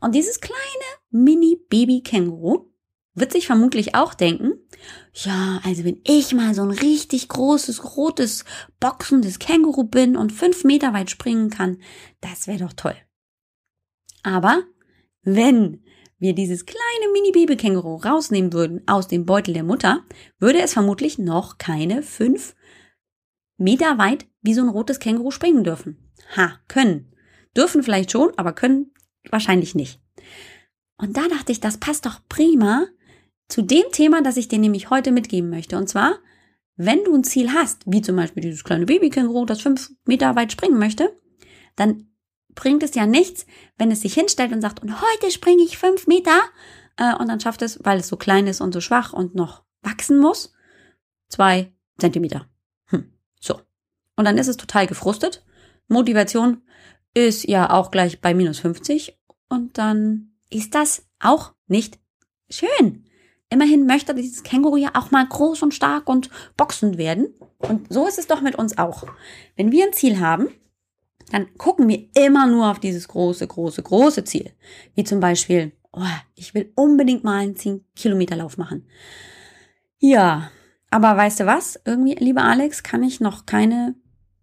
Und 0.00 0.14
dieses 0.14 0.40
kleine 0.40 0.56
Mini-Baby-Känguru 1.10 2.70
wird 3.14 3.32
sich 3.32 3.46
vermutlich 3.46 3.94
auch 3.94 4.14
denken, 4.14 4.52
ja, 5.14 5.60
also 5.64 5.84
wenn 5.84 6.00
ich 6.04 6.32
mal 6.32 6.54
so 6.54 6.62
ein 6.62 6.70
richtig 6.70 7.28
großes, 7.28 7.96
rotes, 7.96 8.44
boxendes 8.78 9.38
Känguru 9.38 9.84
bin 9.84 10.16
und 10.16 10.32
fünf 10.32 10.64
Meter 10.64 10.92
weit 10.94 11.10
springen 11.10 11.50
kann, 11.50 11.78
das 12.20 12.46
wäre 12.46 12.58
doch 12.58 12.72
toll. 12.72 12.94
Aber 14.22 14.62
wenn 15.22 15.82
wir 16.20 16.34
dieses 16.34 16.66
kleine 16.66 17.12
Mini-Babykänguru 17.12 17.96
rausnehmen 17.96 18.52
würden 18.52 18.82
aus 18.86 19.08
dem 19.08 19.26
Beutel 19.26 19.54
der 19.54 19.64
Mutter, 19.64 20.04
würde 20.38 20.60
es 20.60 20.74
vermutlich 20.74 21.18
noch 21.18 21.58
keine 21.58 22.02
fünf 22.02 22.54
Meter 23.56 23.98
weit 23.98 24.26
wie 24.42 24.54
so 24.54 24.62
ein 24.62 24.68
rotes 24.68 25.00
Känguru 25.00 25.30
springen 25.30 25.64
dürfen. 25.64 26.12
Ha, 26.36 26.60
können. 26.68 27.12
Dürfen 27.56 27.82
vielleicht 27.82 28.12
schon, 28.12 28.32
aber 28.36 28.52
können 28.52 28.92
wahrscheinlich 29.30 29.74
nicht. 29.74 30.00
Und 30.96 31.16
da 31.16 31.26
dachte 31.28 31.52
ich, 31.52 31.60
das 31.60 31.78
passt 31.78 32.06
doch 32.06 32.20
prima 32.28 32.86
zu 33.48 33.62
dem 33.62 33.84
Thema, 33.90 34.22
das 34.22 34.36
ich 34.36 34.48
dir 34.48 34.58
nämlich 34.58 34.90
heute 34.90 35.12
mitgeben 35.12 35.50
möchte. 35.50 35.76
Und 35.76 35.88
zwar, 35.88 36.18
wenn 36.76 37.02
du 37.04 37.14
ein 37.14 37.24
Ziel 37.24 37.52
hast, 37.52 37.82
wie 37.86 38.02
zum 38.02 38.16
Beispiel 38.16 38.42
dieses 38.42 38.62
kleine 38.62 38.86
Babykänguru, 38.86 39.46
das 39.46 39.62
fünf 39.62 39.90
Meter 40.04 40.36
weit 40.36 40.52
springen 40.52 40.78
möchte, 40.78 41.18
dann 41.76 42.09
bringt 42.54 42.82
es 42.82 42.94
ja 42.94 43.06
nichts, 43.06 43.46
wenn 43.78 43.90
es 43.90 44.00
sich 44.00 44.14
hinstellt 44.14 44.52
und 44.52 44.60
sagt, 44.60 44.82
und 44.82 45.00
heute 45.00 45.30
springe 45.30 45.62
ich 45.62 45.78
fünf 45.78 46.06
Meter, 46.06 46.40
äh, 46.96 47.14
und 47.16 47.28
dann 47.28 47.40
schafft 47.40 47.62
es, 47.62 47.80
weil 47.82 47.98
es 47.98 48.08
so 48.08 48.16
klein 48.16 48.46
ist 48.46 48.60
und 48.60 48.72
so 48.72 48.80
schwach 48.80 49.12
und 49.12 49.34
noch 49.34 49.64
wachsen 49.82 50.18
muss, 50.18 50.52
zwei 51.28 51.72
Zentimeter. 51.98 52.46
Hm, 52.86 53.12
so. 53.40 53.60
Und 54.16 54.24
dann 54.26 54.38
ist 54.38 54.48
es 54.48 54.56
total 54.56 54.86
gefrustet. 54.86 55.44
Motivation 55.88 56.62
ist 57.14 57.48
ja 57.48 57.70
auch 57.70 57.90
gleich 57.90 58.20
bei 58.20 58.34
minus 58.34 58.60
50 58.60 59.18
und 59.48 59.78
dann 59.78 60.32
ist 60.50 60.74
das 60.74 61.06
auch 61.18 61.54
nicht 61.66 61.98
schön. 62.48 63.04
Immerhin 63.48 63.86
möchte 63.86 64.14
dieses 64.14 64.44
Känguru 64.44 64.76
ja 64.76 64.90
auch 64.94 65.10
mal 65.10 65.26
groß 65.26 65.62
und 65.62 65.74
stark 65.74 66.08
und 66.08 66.30
boxend 66.56 66.98
werden. 66.98 67.34
Und 67.58 67.92
so 67.92 68.06
ist 68.06 68.18
es 68.18 68.28
doch 68.28 68.42
mit 68.42 68.54
uns 68.54 68.78
auch. 68.78 69.06
Wenn 69.56 69.72
wir 69.72 69.86
ein 69.86 69.92
Ziel 69.92 70.20
haben, 70.20 70.48
dann 71.30 71.54
gucken 71.56 71.88
wir 71.88 72.08
immer 72.14 72.46
nur 72.46 72.70
auf 72.70 72.78
dieses 72.78 73.08
große, 73.08 73.46
große, 73.46 73.82
große 73.82 74.24
Ziel. 74.24 74.52
Wie 74.94 75.04
zum 75.04 75.20
Beispiel, 75.20 75.72
oh, 75.92 76.02
ich 76.34 76.54
will 76.54 76.72
unbedingt 76.74 77.24
mal 77.24 77.38
einen 77.38 77.56
10 77.56 77.84
Kilometer 77.96 78.36
Lauf 78.36 78.58
machen. 78.58 78.86
Ja, 79.98 80.50
aber 80.90 81.16
weißt 81.16 81.40
du 81.40 81.46
was? 81.46 81.80
Irgendwie, 81.84 82.14
lieber 82.14 82.44
Alex, 82.44 82.82
kann 82.82 83.02
ich 83.02 83.20
noch 83.20 83.46
keine 83.46 83.94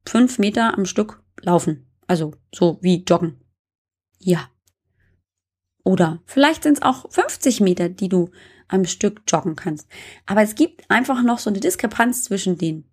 fünf 0.08 0.40
Meter 0.40 0.78
am 0.78 0.86
Stück 0.86 1.22
laufen. 1.42 1.88
Also 2.08 2.34
so 2.54 2.80
wie 2.82 3.04
joggen. 3.04 3.42
Ja. 4.20 4.50
Oder 5.84 6.22
vielleicht 6.26 6.64
sind 6.64 6.78
es 6.78 6.82
auch 6.82 7.12
50 7.12 7.62
Meter, 7.62 7.90
die 7.90 8.10
du 8.10 8.30
am 8.68 8.86
Stück 8.86 9.22
joggen 9.28 9.56
kannst. 9.56 9.88
Aber 10.26 10.42
es 10.42 10.56
gibt 10.56 10.90
einfach 10.90 11.24
noch 11.24 11.40
so 11.40 11.50
eine 11.50 11.60
Diskrepanz 11.60 12.24
zwischen, 12.24 12.58
den, 12.58 12.90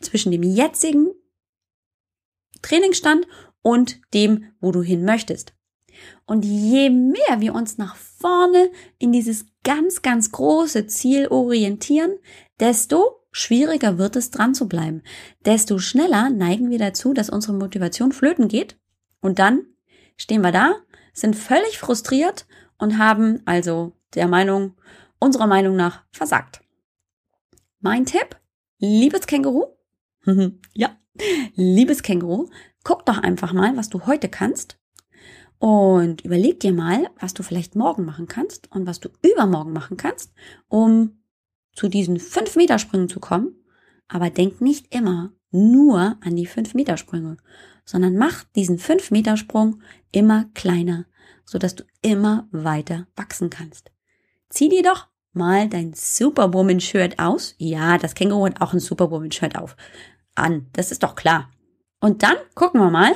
zwischen 0.00 0.32
dem 0.32 0.42
jetzigen 0.42 1.08
Trainingsstand 2.64 3.26
und 3.62 4.00
dem, 4.12 4.52
wo 4.60 4.72
du 4.72 4.82
hin 4.82 5.04
möchtest. 5.04 5.54
Und 6.26 6.44
je 6.44 6.90
mehr 6.90 7.40
wir 7.40 7.54
uns 7.54 7.78
nach 7.78 7.96
vorne 7.96 8.70
in 8.98 9.12
dieses 9.12 9.46
ganz, 9.62 10.02
ganz 10.02 10.32
große 10.32 10.86
Ziel 10.86 11.28
orientieren, 11.28 12.16
desto 12.60 13.20
schwieriger 13.30 13.98
wird 13.98 14.16
es 14.16 14.30
dran 14.30 14.54
zu 14.54 14.68
bleiben. 14.68 15.02
Desto 15.44 15.78
schneller 15.78 16.30
neigen 16.30 16.70
wir 16.70 16.78
dazu, 16.78 17.12
dass 17.12 17.30
unsere 17.30 17.54
Motivation 17.54 18.12
flöten 18.12 18.48
geht. 18.48 18.78
Und 19.20 19.38
dann 19.38 19.66
stehen 20.16 20.42
wir 20.42 20.52
da, 20.52 20.74
sind 21.12 21.36
völlig 21.36 21.78
frustriert 21.78 22.46
und 22.78 22.98
haben 22.98 23.42
also 23.44 23.92
der 24.14 24.28
Meinung, 24.28 24.74
unserer 25.18 25.46
Meinung 25.46 25.76
nach 25.76 26.04
versagt. 26.12 26.60
Mein 27.80 28.06
Tipp, 28.06 28.36
liebes 28.78 29.26
Känguru, 29.26 29.66
ja, 30.74 30.96
liebes 31.54 32.02
Känguru, 32.02 32.48
guck 32.82 33.06
doch 33.06 33.18
einfach 33.18 33.52
mal, 33.52 33.76
was 33.76 33.88
du 33.88 34.06
heute 34.06 34.28
kannst 34.28 34.78
und 35.58 36.24
überleg 36.24 36.60
dir 36.60 36.72
mal, 36.72 37.08
was 37.18 37.34
du 37.34 37.42
vielleicht 37.42 37.76
morgen 37.76 38.04
machen 38.04 38.26
kannst 38.26 38.70
und 38.72 38.86
was 38.86 39.00
du 39.00 39.08
übermorgen 39.22 39.72
machen 39.72 39.96
kannst, 39.96 40.32
um 40.68 41.18
zu 41.72 41.88
diesen 41.88 42.18
5 42.18 42.56
Meter 42.56 42.78
Sprüngen 42.78 43.08
zu 43.08 43.20
kommen. 43.20 43.56
Aber 44.08 44.30
denk 44.30 44.60
nicht 44.60 44.94
immer 44.94 45.32
nur 45.50 46.18
an 46.20 46.36
die 46.36 46.46
5 46.46 46.74
Meter 46.74 46.96
Sprünge, 46.96 47.36
sondern 47.84 48.16
mach 48.16 48.44
diesen 48.56 48.78
5 48.78 49.10
Meter 49.10 49.36
Sprung 49.36 49.80
immer 50.12 50.46
kleiner, 50.54 51.06
sodass 51.44 51.74
du 51.74 51.84
immer 52.02 52.48
weiter 52.50 53.06
wachsen 53.16 53.50
kannst. 53.50 53.90
Zieh 54.50 54.68
dir 54.68 54.82
doch 54.82 55.08
mal 55.32 55.68
dein 55.68 55.94
Superwoman-Shirt 55.94 57.18
aus. 57.18 57.54
Ja, 57.58 57.98
das 57.98 58.14
Känguru 58.14 58.46
hat 58.46 58.60
auch 58.60 58.72
ein 58.72 58.80
Superwoman-Shirt 58.80 59.56
auf. 59.56 59.76
An. 60.34 60.68
Das 60.72 60.90
ist 60.90 61.02
doch 61.02 61.14
klar. 61.14 61.50
Und 62.00 62.22
dann 62.22 62.36
gucken 62.54 62.80
wir 62.80 62.90
mal, 62.90 63.14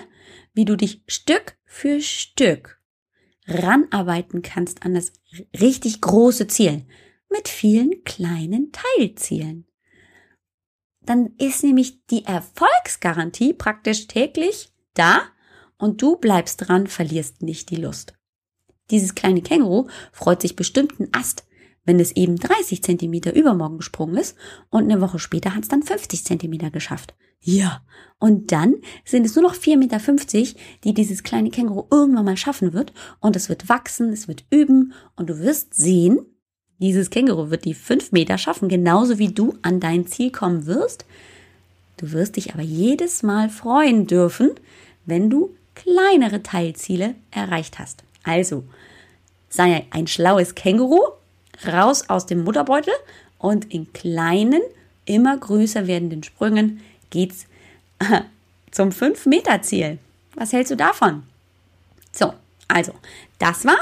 wie 0.54 0.64
du 0.64 0.76
dich 0.76 1.02
Stück 1.06 1.56
für 1.64 2.00
Stück 2.00 2.80
ranarbeiten 3.46 4.42
kannst 4.42 4.82
an 4.82 4.94
das 4.94 5.12
richtig 5.58 6.00
große 6.00 6.46
Ziel 6.48 6.84
mit 7.30 7.48
vielen 7.48 8.04
kleinen 8.04 8.72
Teilzielen. 8.72 9.66
Dann 11.00 11.34
ist 11.38 11.62
nämlich 11.62 12.04
die 12.06 12.24
Erfolgsgarantie 12.24 13.54
praktisch 13.54 14.06
täglich 14.08 14.72
da 14.94 15.22
und 15.78 16.02
du 16.02 16.16
bleibst 16.16 16.68
dran, 16.68 16.86
verlierst 16.86 17.42
nicht 17.42 17.70
die 17.70 17.76
Lust. 17.76 18.14
Dieses 18.90 19.14
kleine 19.14 19.42
Känguru 19.42 19.88
freut 20.12 20.42
sich 20.42 20.56
bestimmt 20.56 20.98
einen 20.98 21.12
Ast, 21.12 21.46
wenn 21.88 21.98
es 22.00 22.12
eben 22.12 22.36
30 22.36 22.82
Zentimeter 22.82 23.34
übermorgen 23.34 23.78
gesprungen 23.78 24.18
ist 24.18 24.36
und 24.68 24.84
eine 24.84 25.00
Woche 25.00 25.18
später 25.18 25.54
hat 25.54 25.62
es 25.62 25.70
dann 25.70 25.82
50 25.82 26.22
Zentimeter 26.22 26.70
geschafft. 26.70 27.14
Ja, 27.40 27.80
und 28.18 28.52
dann 28.52 28.74
sind 29.06 29.24
es 29.24 29.34
nur 29.34 29.44
noch 29.44 29.54
4,50 29.54 29.76
Meter, 29.78 30.60
die 30.84 30.92
dieses 30.92 31.22
kleine 31.22 31.48
Känguru 31.50 31.86
irgendwann 31.90 32.26
mal 32.26 32.36
schaffen 32.36 32.74
wird 32.74 32.92
und 33.20 33.36
es 33.36 33.48
wird 33.48 33.70
wachsen, 33.70 34.12
es 34.12 34.28
wird 34.28 34.44
üben 34.50 34.92
und 35.16 35.30
du 35.30 35.38
wirst 35.38 35.72
sehen, 35.72 36.20
dieses 36.78 37.08
Känguru 37.08 37.50
wird 37.50 37.64
die 37.64 37.72
5 37.72 38.12
Meter 38.12 38.36
schaffen, 38.36 38.68
genauso 38.68 39.18
wie 39.18 39.28
du 39.28 39.54
an 39.62 39.80
dein 39.80 40.06
Ziel 40.06 40.30
kommen 40.30 40.66
wirst. 40.66 41.06
Du 41.96 42.12
wirst 42.12 42.36
dich 42.36 42.52
aber 42.52 42.62
jedes 42.62 43.22
Mal 43.22 43.48
freuen 43.48 44.06
dürfen, 44.06 44.50
wenn 45.06 45.30
du 45.30 45.56
kleinere 45.74 46.42
Teilziele 46.42 47.14
erreicht 47.30 47.78
hast. 47.78 48.04
Also, 48.24 48.64
sei 49.48 49.86
ein 49.90 50.06
schlaues 50.06 50.54
Känguru, 50.54 51.00
raus 51.66 52.08
aus 52.08 52.26
dem 52.26 52.44
Mutterbeutel 52.44 52.92
und 53.38 53.72
in 53.72 53.92
kleinen, 53.92 54.62
immer 55.04 55.36
größer 55.36 55.86
werdenden 55.86 56.22
Sprüngen 56.22 56.80
geht's 57.10 57.46
zum 58.70 58.90
5-Meter-Ziel. 58.90 59.98
Was 60.34 60.52
hältst 60.52 60.70
du 60.70 60.76
davon? 60.76 61.24
So, 62.12 62.32
also, 62.68 62.92
das 63.38 63.64
war 63.64 63.78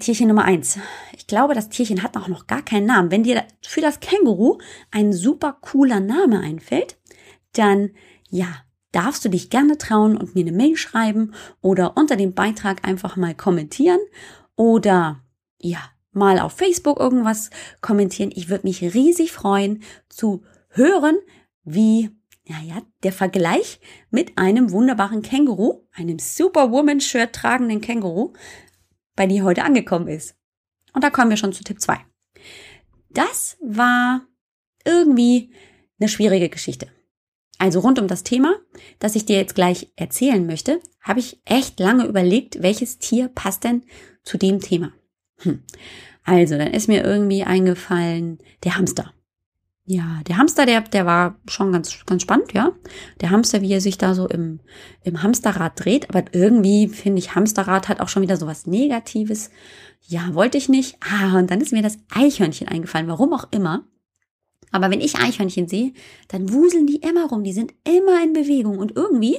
Tierchen 0.00 0.28
Nummer 0.28 0.44
1. 0.44 0.78
Ich 1.16 1.26
glaube, 1.26 1.54
das 1.54 1.68
Tierchen 1.68 2.02
hat 2.02 2.16
auch 2.16 2.28
noch 2.28 2.46
gar 2.46 2.62
keinen 2.62 2.86
Namen. 2.86 3.10
Wenn 3.10 3.22
dir 3.22 3.44
für 3.62 3.80
das 3.80 4.00
Känguru 4.00 4.58
ein 4.90 5.12
super 5.12 5.56
cooler 5.60 6.00
Name 6.00 6.40
einfällt, 6.40 6.96
dann 7.52 7.90
ja, 8.28 8.48
darfst 8.90 9.24
du 9.24 9.28
dich 9.28 9.50
gerne 9.50 9.78
trauen 9.78 10.16
und 10.16 10.34
mir 10.34 10.40
eine 10.40 10.52
Mail 10.52 10.76
schreiben 10.76 11.32
oder 11.60 11.96
unter 11.96 12.16
dem 12.16 12.34
Beitrag 12.34 12.86
einfach 12.86 13.16
mal 13.16 13.34
kommentieren 13.34 14.00
oder 14.56 15.20
ja, 15.58 15.80
mal 16.12 16.38
auf 16.38 16.52
Facebook 16.52 17.00
irgendwas 17.00 17.50
kommentieren. 17.80 18.32
Ich 18.34 18.48
würde 18.48 18.66
mich 18.66 18.82
riesig 18.82 19.32
freuen 19.32 19.82
zu 20.08 20.42
hören, 20.68 21.16
wie 21.64 22.10
naja, 22.48 22.82
der 23.02 23.12
Vergleich 23.12 23.80
mit 24.10 24.36
einem 24.36 24.72
wunderbaren 24.72 25.22
Känguru, 25.22 25.86
einem 25.92 26.18
Superwoman-Shirt 26.18 27.32
tragenden 27.32 27.80
Känguru, 27.80 28.32
bei 29.14 29.26
dir 29.26 29.44
heute 29.44 29.64
angekommen 29.64 30.08
ist. 30.08 30.36
Und 30.92 31.04
da 31.04 31.10
kommen 31.10 31.30
wir 31.30 31.36
schon 31.36 31.52
zu 31.52 31.62
Tipp 31.64 31.80
2. 31.80 31.98
Das 33.10 33.56
war 33.60 34.22
irgendwie 34.84 35.52
eine 36.00 36.08
schwierige 36.08 36.48
Geschichte. 36.48 36.88
Also 37.58 37.80
rund 37.80 38.00
um 38.00 38.08
das 38.08 38.24
Thema, 38.24 38.56
das 38.98 39.14
ich 39.14 39.24
dir 39.24 39.36
jetzt 39.36 39.54
gleich 39.54 39.92
erzählen 39.94 40.44
möchte, 40.44 40.80
habe 41.00 41.20
ich 41.20 41.40
echt 41.44 41.78
lange 41.78 42.06
überlegt, 42.06 42.62
welches 42.62 42.98
Tier 42.98 43.28
passt 43.28 43.62
denn 43.62 43.84
zu 44.24 44.36
dem 44.36 44.60
Thema. 44.60 44.92
Hm. 45.42 45.62
Also, 46.24 46.56
dann 46.56 46.68
ist 46.68 46.88
mir 46.88 47.04
irgendwie 47.04 47.44
eingefallen, 47.44 48.38
der 48.64 48.76
Hamster. 48.76 49.12
Ja, 49.84 50.20
der 50.28 50.38
Hamster, 50.38 50.64
der, 50.64 50.82
der 50.82 51.06
war 51.06 51.40
schon 51.48 51.72
ganz, 51.72 52.06
ganz 52.06 52.22
spannend, 52.22 52.52
ja. 52.52 52.72
Der 53.20 53.30
Hamster, 53.30 53.62
wie 53.62 53.72
er 53.72 53.80
sich 53.80 53.98
da 53.98 54.14
so 54.14 54.28
im, 54.28 54.60
im 55.02 55.22
Hamsterrad 55.22 55.72
dreht. 55.84 56.08
Aber 56.08 56.24
irgendwie 56.32 56.86
finde 56.86 57.18
ich, 57.18 57.34
Hamsterrad 57.34 57.88
hat 57.88 58.00
auch 58.00 58.08
schon 58.08 58.22
wieder 58.22 58.36
so 58.36 58.46
was 58.46 58.66
Negatives. 58.66 59.50
Ja, 60.06 60.34
wollte 60.34 60.56
ich 60.56 60.68
nicht. 60.68 60.98
Ah, 61.00 61.36
und 61.36 61.50
dann 61.50 61.60
ist 61.60 61.72
mir 61.72 61.82
das 61.82 61.98
Eichhörnchen 62.14 62.68
eingefallen, 62.68 63.08
warum 63.08 63.32
auch 63.32 63.48
immer. 63.50 63.84
Aber 64.70 64.88
wenn 64.90 65.00
ich 65.00 65.18
Eichhörnchen 65.18 65.66
sehe, 65.66 65.92
dann 66.28 66.52
wuseln 66.52 66.86
die 66.86 66.96
immer 66.96 67.26
rum. 67.26 67.42
Die 67.42 67.52
sind 67.52 67.74
immer 67.84 68.22
in 68.22 68.32
Bewegung. 68.32 68.78
Und 68.78 68.94
irgendwie, 68.94 69.36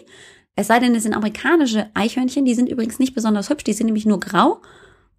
es 0.57 0.67
sei 0.67 0.79
denn, 0.79 0.93
es 0.93 1.03
sind 1.03 1.13
amerikanische 1.13 1.89
Eichhörnchen, 1.93 2.43
die 2.43 2.53
sind 2.53 2.67
übrigens 2.67 2.99
nicht 2.99 3.15
besonders 3.15 3.49
hübsch, 3.49 3.63
die 3.63 3.73
sind 3.73 3.85
nämlich 3.85 4.05
nur 4.05 4.19
grau 4.19 4.61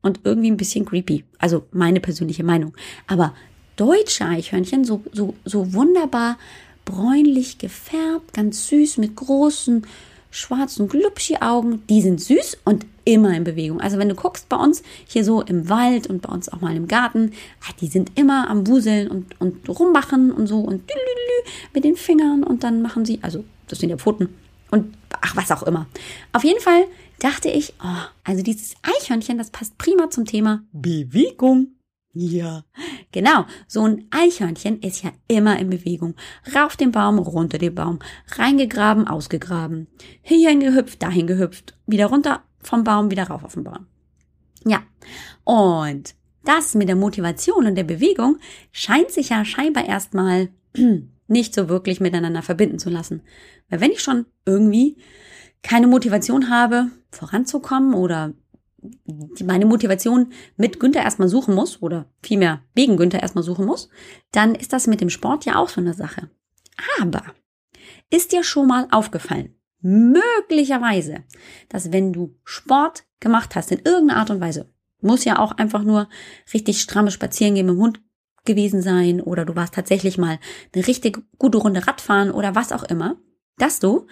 und 0.05 0.21
irgendwie 0.23 0.51
ein 0.51 0.57
bisschen 0.57 0.85
creepy. 0.85 1.25
Also 1.39 1.65
meine 1.73 1.99
persönliche 1.99 2.45
Meinung. 2.45 2.75
Aber 3.07 3.35
deutsche 3.77 4.25
Eichhörnchen, 4.25 4.85
so, 4.85 5.03
so, 5.13 5.35
so 5.45 5.73
wunderbar 5.73 6.39
bräunlich 6.85 7.59
gefärbt, 7.59 8.35
ganz 8.35 8.69
süß 8.69 8.99
mit 8.99 9.17
großen 9.17 9.87
schwarzen 10.31 10.89
Glubschi-Augen. 10.89 11.83
Die 11.89 12.03
sind 12.03 12.21
süß 12.21 12.59
und 12.65 12.85
immer 13.05 13.35
in 13.35 13.45
Bewegung. 13.45 13.81
Also 13.81 13.99
wenn 13.99 14.09
du 14.09 14.15
guckst 14.15 14.49
bei 14.49 14.57
uns 14.57 14.83
hier 15.07 15.25
so 15.25 15.41
im 15.41 15.69
Wald 15.69 16.07
und 16.07 16.23
bei 16.23 16.33
uns 16.33 16.49
auch 16.51 16.61
mal 16.61 16.77
im 16.77 16.87
Garten, 16.87 17.33
ah, 17.63 17.73
die 17.81 17.87
sind 17.87 18.13
immer 18.19 18.51
am 18.51 18.67
Wuseln 18.67 19.09
und, 19.09 19.41
und 19.41 19.69
rummachen 19.69 20.33
und 20.33 20.47
so 20.47 20.61
und 20.61 20.83
mit 21.73 21.85
den 21.85 21.97
Fingern 21.97 22.43
und 22.43 22.63
dann 22.63 22.83
machen 22.83 23.05
sie, 23.05 23.19
also 23.23 23.45
das 23.69 23.79
sind 23.79 23.91
ja 23.91 23.97
Pfoten 23.97 24.29
und 24.71 24.95
ach 25.21 25.37
was 25.37 25.51
auch 25.51 25.63
immer. 25.63 25.87
Auf 26.33 26.45
jeden 26.45 26.61
Fall 26.61 26.85
dachte 27.19 27.49
ich, 27.49 27.75
oh, 27.83 28.03
also 28.25 28.43
dieses 28.43 28.75
Eichhörnchen, 28.83 29.39
das 29.39 29.51
passt 29.51 29.79
prima 29.79 30.11
zum 30.11 30.25
Thema 30.25 30.65
Bewegung. 30.73 31.77
Ja, 32.13 32.65
Genau, 33.15 33.47
so 33.69 33.87
ein 33.87 34.09
Eichhörnchen 34.11 34.81
ist 34.81 35.05
ja 35.05 35.13
immer 35.29 35.57
in 35.61 35.71
Bewegung. 35.71 36.17
Rauf 36.53 36.77
den 36.77 36.91
Baum, 36.91 37.21
runter 37.21 37.59
den 37.59 37.73
Baum, 37.73 38.01
reingegraben, 38.33 39.07
ausgegraben, 39.07 39.87
hierhin 40.21 40.59
gehüpft, 40.59 41.01
dahin 41.01 41.29
gehüpft, 41.29 41.79
wieder 41.87 42.07
runter 42.07 42.43
vom 42.59 42.83
Baum, 42.83 43.13
wieder 43.13 43.29
rauf 43.29 43.45
auf 43.45 43.55
den 43.55 43.63
Baum. 43.63 43.87
Ja, 44.65 44.83
und 45.45 46.17
das 46.45 46.75
mit 46.75 46.89
der 46.89 46.97
Motivation 46.97 47.69
und 47.69 47.77
der 47.77 47.85
Bewegung 47.85 48.39
scheint 48.73 49.13
sich 49.13 49.29
ja 49.29 49.45
scheinbar 49.45 49.87
erstmal 49.87 50.49
nicht 51.29 51.55
so 51.55 51.69
wirklich 51.69 52.01
miteinander 52.01 52.43
verbinden 52.43 52.81
zu 52.81 52.91
lassen. 52.91 53.23
Weil 53.69 53.81
wenn 53.81 53.93
ich 53.93 54.03
schon 54.03 54.27
irgendwie 54.45 54.97
keine 55.65 55.89
Motivation 55.89 56.51
habe, 56.51 56.91
voranzukommen 57.11 57.95
oder 57.95 58.35
meine 59.43 59.65
Motivation 59.65 60.33
mit 60.57 60.79
Günther 60.79 61.03
erstmal 61.03 61.29
suchen 61.29 61.55
muss 61.55 61.81
oder 61.83 62.07
vielmehr 62.23 62.61
wegen 62.75 62.97
Günther 62.97 63.23
erstmal 63.23 63.43
suchen 63.43 63.65
muss, 63.65 63.89
dann 64.31 64.55
ist 64.55 64.73
das 64.73 64.87
mit 64.87 65.01
dem 65.01 65.11
Sport 65.11 65.47
ja 65.47 65.57
auch 65.57 65.71
so 65.71 65.81
eine 65.81 65.95
Sache. 65.95 66.31
Aber 67.01 67.23
ist 68.11 68.33
dir 68.33 68.45
schon 68.45 68.67
mal 68.67 68.87
aufgefallen, 68.91 69.57
möglicherweise, 69.81 71.25
dass 71.71 71.93
wenn 71.93 72.13
du 72.13 72.37
Sport 72.45 73.05
gemacht 73.21 73.57
hast 73.57 73.73
in 73.73 73.81
irgendeiner 73.85 74.21
Art 74.21 74.31
und 74.31 74.41
Weise, 74.41 74.71
muss 75.01 75.25
ja 75.25 75.39
auch 75.39 75.53
einfach 75.53 75.83
nur 75.83 76.09
richtig 76.53 76.81
stramme 76.81 77.11
Spazierengehen 77.11 77.67
mit 77.67 77.77
dem 77.77 77.81
Hund 77.81 78.03
gewesen 78.45 78.83
sein 78.83 79.23
oder 79.23 79.47
du 79.47 79.57
warst 79.57 79.75
tatsächlich 79.75 80.19
mal 80.19 80.39
eine 80.75 80.87
richtig 80.87 81.23
gute 81.39 81.59
Runde 81.59 81.87
Radfahren 81.87 82.31
oder 82.31 82.55
was 82.55 82.73
auch 82.73 82.83
immer, 82.83 83.17
dass 83.57 83.81
du 83.81 84.07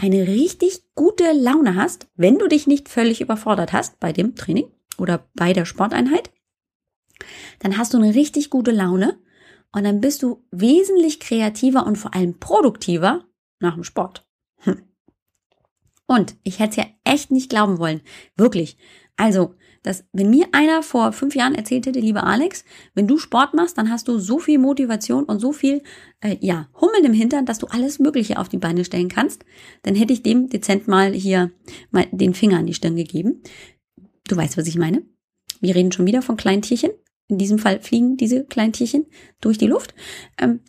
eine 0.00 0.26
richtig 0.26 0.82
gute 0.94 1.32
Laune 1.32 1.74
hast, 1.74 2.08
wenn 2.16 2.38
du 2.38 2.48
dich 2.48 2.66
nicht 2.66 2.88
völlig 2.88 3.20
überfordert 3.20 3.72
hast 3.72 4.00
bei 4.00 4.12
dem 4.12 4.34
Training 4.34 4.70
oder 4.96 5.28
bei 5.34 5.52
der 5.52 5.66
Sporteinheit, 5.66 6.30
dann 7.58 7.76
hast 7.76 7.92
du 7.92 7.98
eine 7.98 8.14
richtig 8.14 8.48
gute 8.48 8.70
Laune 8.70 9.18
und 9.72 9.84
dann 9.84 10.00
bist 10.00 10.22
du 10.22 10.46
wesentlich 10.50 11.20
kreativer 11.20 11.86
und 11.86 11.96
vor 11.96 12.14
allem 12.14 12.38
produktiver 12.38 13.26
nach 13.60 13.74
dem 13.74 13.84
Sport. 13.84 14.26
Hm. 14.60 14.82
Und 16.06 16.36
ich 16.44 16.58
hätte 16.58 16.70
es 16.70 16.76
ja 16.76 16.86
echt 17.04 17.30
nicht 17.30 17.50
glauben 17.50 17.78
wollen. 17.78 18.00
Wirklich. 18.36 18.78
Also, 19.20 19.54
dass 19.82 20.04
wenn 20.14 20.30
mir 20.30 20.46
einer 20.52 20.82
vor 20.82 21.12
fünf 21.12 21.34
Jahren 21.34 21.54
erzählt 21.54 21.84
hätte, 21.84 22.00
lieber 22.00 22.24
Alex, 22.24 22.64
wenn 22.94 23.06
du 23.06 23.18
Sport 23.18 23.52
machst, 23.52 23.76
dann 23.76 23.90
hast 23.90 24.08
du 24.08 24.18
so 24.18 24.38
viel 24.38 24.58
Motivation 24.58 25.24
und 25.24 25.40
so 25.40 25.52
viel, 25.52 25.82
äh, 26.22 26.38
ja, 26.40 26.70
Hummeln 26.80 27.04
im 27.04 27.12
Hintern, 27.12 27.44
dass 27.44 27.58
du 27.58 27.66
alles 27.66 27.98
Mögliche 27.98 28.38
auf 28.38 28.48
die 28.48 28.56
Beine 28.56 28.82
stellen 28.82 29.10
kannst, 29.10 29.44
dann 29.82 29.94
hätte 29.94 30.14
ich 30.14 30.22
dem 30.22 30.48
dezent 30.48 30.88
mal 30.88 31.12
hier 31.12 31.50
mal 31.90 32.06
den 32.12 32.32
Finger 32.32 32.60
an 32.60 32.66
die 32.66 32.72
Stirn 32.72 32.96
gegeben. 32.96 33.42
Du 34.26 34.38
weißt, 34.38 34.56
was 34.56 34.66
ich 34.66 34.78
meine. 34.78 35.02
Wir 35.60 35.74
reden 35.74 35.92
schon 35.92 36.06
wieder 36.06 36.22
von 36.22 36.38
Kleintierchen. 36.38 36.92
In 37.28 37.36
diesem 37.36 37.58
Fall 37.58 37.80
fliegen 37.80 38.16
diese 38.16 38.46
Kleintierchen 38.46 39.04
durch 39.42 39.58
die 39.58 39.66
Luft. 39.66 39.94
Ähm, 40.38 40.60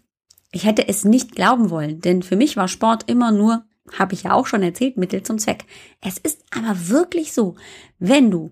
ich 0.52 0.66
hätte 0.66 0.90
es 0.90 1.06
nicht 1.06 1.36
glauben 1.36 1.70
wollen, 1.70 2.02
denn 2.02 2.22
für 2.22 2.36
mich 2.36 2.58
war 2.58 2.68
Sport 2.68 3.10
immer 3.10 3.32
nur, 3.32 3.64
habe 3.98 4.14
ich 4.14 4.24
ja 4.24 4.34
auch 4.34 4.48
schon 4.48 4.64
erzählt, 4.64 4.98
Mittel 4.98 5.24
zum 5.24 5.40
Zweck. 5.40 5.66
Es 6.02 6.18
ist 6.18 6.44
aber 6.52 6.90
wirklich 6.90 7.34
so, 7.34 7.56
wenn 8.00 8.32
du 8.32 8.52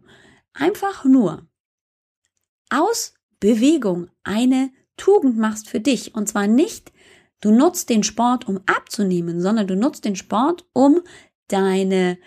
einfach 0.54 1.06
nur 1.06 1.48
aus 2.70 3.14
Bewegung 3.40 4.10
eine 4.24 4.72
Tugend 4.98 5.38
machst 5.38 5.70
für 5.70 5.80
dich. 5.80 6.14
Und 6.14 6.28
zwar 6.28 6.48
nicht, 6.48 6.92
du 7.42 7.52
nutzt 7.52 7.90
den 7.90 8.04
Sport, 8.04 8.48
um 8.48 8.60
abzunehmen, 8.66 9.42
sondern 9.42 9.68
du 9.68 9.76
nutzt 9.76 10.06
den 10.06 10.16
Sport, 10.16 10.66
um 10.74 11.02
deine 11.48 12.18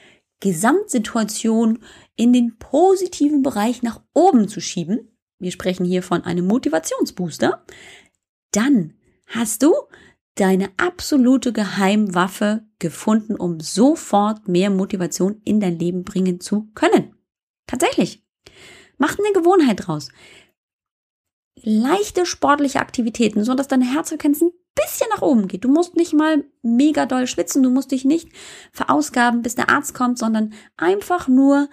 Gesamtsituation 0.41 1.79
in 2.17 2.33
den 2.33 2.59
positiven 2.59 3.43
Bereich 3.43 3.83
nach 3.83 4.01
oben 4.13 4.49
zu 4.49 4.61
schieben. 4.61 5.17
Wir 5.39 5.53
sprechen 5.53 5.85
hier 5.85 6.03
von 6.03 6.25
einem 6.25 6.47
Motivationsbooster. 6.47 7.65
Dann 8.53 8.95
hast 9.27 9.63
du 9.63 9.73
deine 10.35 10.71
absolute 10.77 11.53
Geheimwaffe 11.53 12.67
gefunden, 12.79 13.37
um 13.37 13.61
sofort 13.61 14.49
mehr 14.49 14.71
Motivation 14.71 15.41
in 15.45 15.61
dein 15.61 15.79
Leben 15.79 16.05
bringen 16.05 16.41
zu 16.41 16.71
können. 16.75 17.15
Tatsächlich. 17.67 18.25
Mach 18.99 19.19
eine 19.19 19.33
Gewohnheit 19.33 19.87
draus. 19.87 20.09
Leichte 21.63 22.27
sportliche 22.27 22.81
Aktivitäten, 22.81 23.45
so 23.45 23.55
dass 23.55 23.69
deine 23.69 23.85
Herzfrequenz 23.85 24.41
ein 24.41 24.51
bisschen 24.75 25.09
nach 25.11 25.23
oben 25.23 25.49
geht. 25.49 25.65
Du 25.65 25.69
musst 25.69 25.97
nicht 25.97 26.13
mal 26.13 26.45
mega 26.63 27.07
doll 27.07 27.27
schwitzen, 27.27 27.63
du 27.63 27.71
musst 27.71 27.93
dich 27.93 28.05
nicht 28.05 28.31
verausgaben, 28.73 29.43
bis 29.43 29.55
der 29.55 29.69
Arzt 29.69 29.95
kommt, 29.95 30.19
sondern 30.19 30.55
einfach 30.77 31.29
nur 31.29 31.69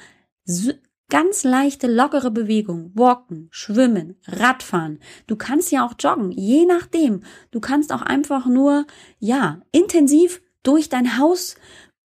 ganz 1.09 1.43
leichte, 1.43 1.87
lockere 1.87 2.31
Bewegung. 2.31 2.91
Walken, 2.95 3.47
schwimmen, 3.51 4.17
Radfahren. 4.25 4.99
Du 5.27 5.35
kannst 5.35 5.71
ja 5.71 5.85
auch 5.85 5.93
joggen, 5.99 6.31
je 6.31 6.65
nachdem. 6.65 7.23
Du 7.51 7.59
kannst 7.59 7.91
auch 7.91 8.01
einfach 8.01 8.45
nur, 8.45 8.85
ja, 9.19 9.61
intensiv 9.71 10.41
durch 10.63 10.89
dein 10.89 11.17
Haus 11.17 11.55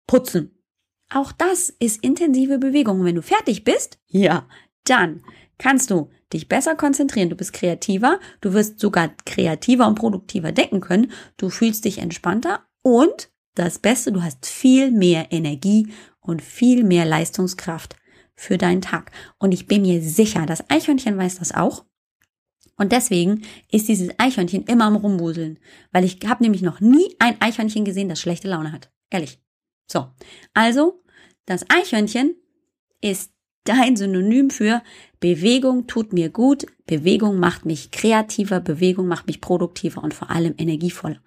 putzen. 0.08 0.52
Auch 1.14 1.32
das 1.32 1.70
ist 1.70 2.04
intensive 2.04 2.58
Bewegung. 2.58 3.02
Und 3.02 3.06
wenn 3.06 3.16
du 3.16 3.22
fertig 3.22 3.64
bist, 3.64 4.00
ja, 4.08 4.48
dann 4.86 5.24
kannst 5.58 5.92
du 5.92 6.10
dich 6.32 6.48
besser 6.48 6.76
konzentrieren. 6.76 7.30
Du 7.30 7.36
bist 7.36 7.54
kreativer, 7.54 8.20
du 8.40 8.54
wirst 8.54 8.80
sogar 8.80 9.10
kreativer 9.26 9.88
und 9.88 9.96
produktiver 9.96 10.52
denken 10.52 10.80
können. 10.80 11.12
Du 11.38 11.50
fühlst 11.50 11.86
dich 11.86 11.98
entspannter 11.98 12.66
und 12.82 13.30
das 13.56 13.80
Beste, 13.80 14.12
du 14.12 14.24
hast 14.24 14.46
viel 14.46 14.92
mehr 14.92 15.28
Energie 15.32 15.92
und 16.22 16.42
viel 16.42 16.84
mehr 16.84 17.06
Leistungskraft 17.06 17.96
für 18.42 18.58
deinen 18.58 18.82
Tag. 18.82 19.12
Und 19.38 19.54
ich 19.54 19.68
bin 19.68 19.84
mir 19.84 20.02
sicher, 20.02 20.48
das 20.48 20.68
Eichhörnchen 20.68 21.16
weiß 21.16 21.38
das 21.38 21.54
auch. 21.54 21.86
Und 22.76 22.92
deswegen 22.92 23.44
ist 23.72 23.88
dieses 23.88 24.10
Eichhörnchen 24.18 24.64
immer 24.64 24.86
am 24.86 24.96
Rumwuseln. 24.96 25.60
Weil 25.92 26.06
ich 26.06 26.18
habe 26.26 26.44
nämlich 26.44 26.64
noch 26.64 26.80
nie 26.80 27.16
ein 27.20 27.40
Eichhörnchen 27.40 27.86
gesehen, 27.86 28.10
das 28.10 28.20
schlechte 28.20 28.48
Laune 28.48 28.72
hat. 28.72 28.92
Ehrlich. 29.12 29.40
So. 29.86 30.08
Also, 30.56 31.04
das 31.46 31.70
Eichhörnchen 31.70 32.36
ist 33.00 33.32
dein 33.66 33.96
Synonym 33.96 34.50
für 34.50 34.82
Bewegung 35.20 35.86
tut 35.86 36.12
mir 36.12 36.30
gut, 36.32 36.66
Bewegung 36.88 37.38
macht 37.38 37.68
mich 37.68 37.92
kreativer, 37.92 38.60
Bewegung 38.60 39.08
macht 39.08 39.28
mich 39.28 39.40
produktiver 39.40 40.04
und 40.04 40.16
vor 40.16 40.32
allem 40.32 40.56
energievoller. 40.58 41.22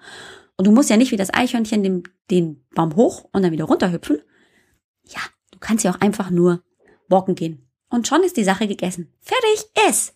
Und 0.56 0.66
du 0.66 0.72
musst 0.72 0.90
ja 0.90 0.96
nicht 0.96 1.12
wie 1.12 1.16
das 1.16 1.32
Eichhörnchen 1.32 1.84
den, 1.84 2.02
den 2.32 2.64
Baum 2.74 2.96
hoch 2.96 3.28
und 3.30 3.42
dann 3.42 3.52
wieder 3.52 3.66
runterhüpfen. 3.66 4.20
Ja, 5.04 5.20
du 5.52 5.60
kannst 5.60 5.84
ja 5.84 5.92
auch 5.92 6.00
einfach 6.00 6.30
nur 6.30 6.64
walken 7.14 7.34
gehen. 7.34 7.66
Und 7.88 8.06
schon 8.06 8.22
ist 8.22 8.36
die 8.36 8.44
Sache 8.44 8.66
gegessen. 8.66 9.12
Fertig 9.20 9.66
ist. 9.88 10.14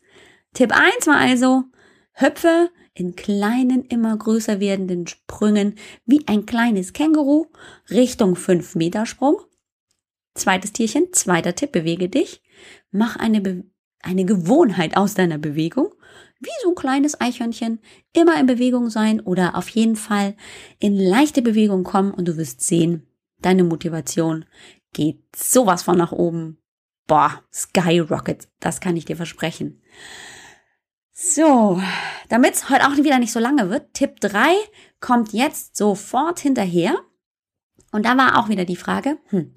Tipp 0.52 0.72
1 0.72 1.06
war 1.06 1.16
also, 1.16 1.64
hüpfe 2.12 2.70
in 2.92 3.14
kleinen, 3.14 3.84
immer 3.84 4.16
größer 4.16 4.61
werdenden 4.61 5.06
Sprüngen 5.06 5.76
wie 6.04 6.26
ein 6.26 6.46
kleines 6.46 6.92
Känguru 6.92 7.46
Richtung 7.90 8.34
5 8.34 8.74
Meter 8.74 9.06
Sprung 9.06 9.40
Zweites 10.38 10.72
Tierchen, 10.72 11.12
zweiter 11.12 11.54
Tipp, 11.54 11.72
bewege 11.72 12.08
dich. 12.08 12.42
Mach 12.90 13.16
eine, 13.16 13.40
Be 13.40 13.64
eine 14.00 14.24
Gewohnheit 14.24 14.96
aus 14.96 15.14
deiner 15.14 15.38
Bewegung. 15.38 15.92
Wie 16.38 16.50
so 16.62 16.70
ein 16.70 16.74
kleines 16.76 17.20
Eichhörnchen. 17.20 17.80
Immer 18.12 18.38
in 18.38 18.46
Bewegung 18.46 18.90
sein 18.90 19.20
oder 19.20 19.56
auf 19.56 19.68
jeden 19.70 19.96
Fall 19.96 20.37
in 20.78 20.96
leichte 20.96 21.42
Bewegung 21.42 21.82
kommen 21.82 22.12
und 22.12 22.28
du 22.28 22.37
wirst 22.37 22.61
sehen, 22.61 23.08
deine 23.40 23.64
Motivation 23.64 24.44
geht 24.92 25.20
sowas 25.34 25.82
von 25.82 25.98
nach 25.98 26.12
oben. 26.12 26.58
Boah, 27.08 27.42
Skyrocket, 27.52 28.48
das 28.60 28.80
kann 28.80 28.96
ich 28.96 29.06
dir 29.06 29.16
versprechen. 29.16 29.82
So, 31.10 31.82
damit 32.28 32.54
es 32.54 32.70
heute 32.70 32.86
auch 32.86 32.96
wieder 32.96 33.18
nicht 33.18 33.32
so 33.32 33.40
lange 33.40 33.70
wird, 33.70 33.94
Tipp 33.94 34.20
3 34.20 34.54
kommt 35.00 35.32
jetzt 35.32 35.76
sofort 35.76 36.38
hinterher. 36.38 36.94
Und 37.90 38.04
da 38.04 38.16
war 38.16 38.38
auch 38.38 38.50
wieder 38.50 38.66
die 38.66 38.76
Frage, 38.76 39.18
hm, 39.30 39.54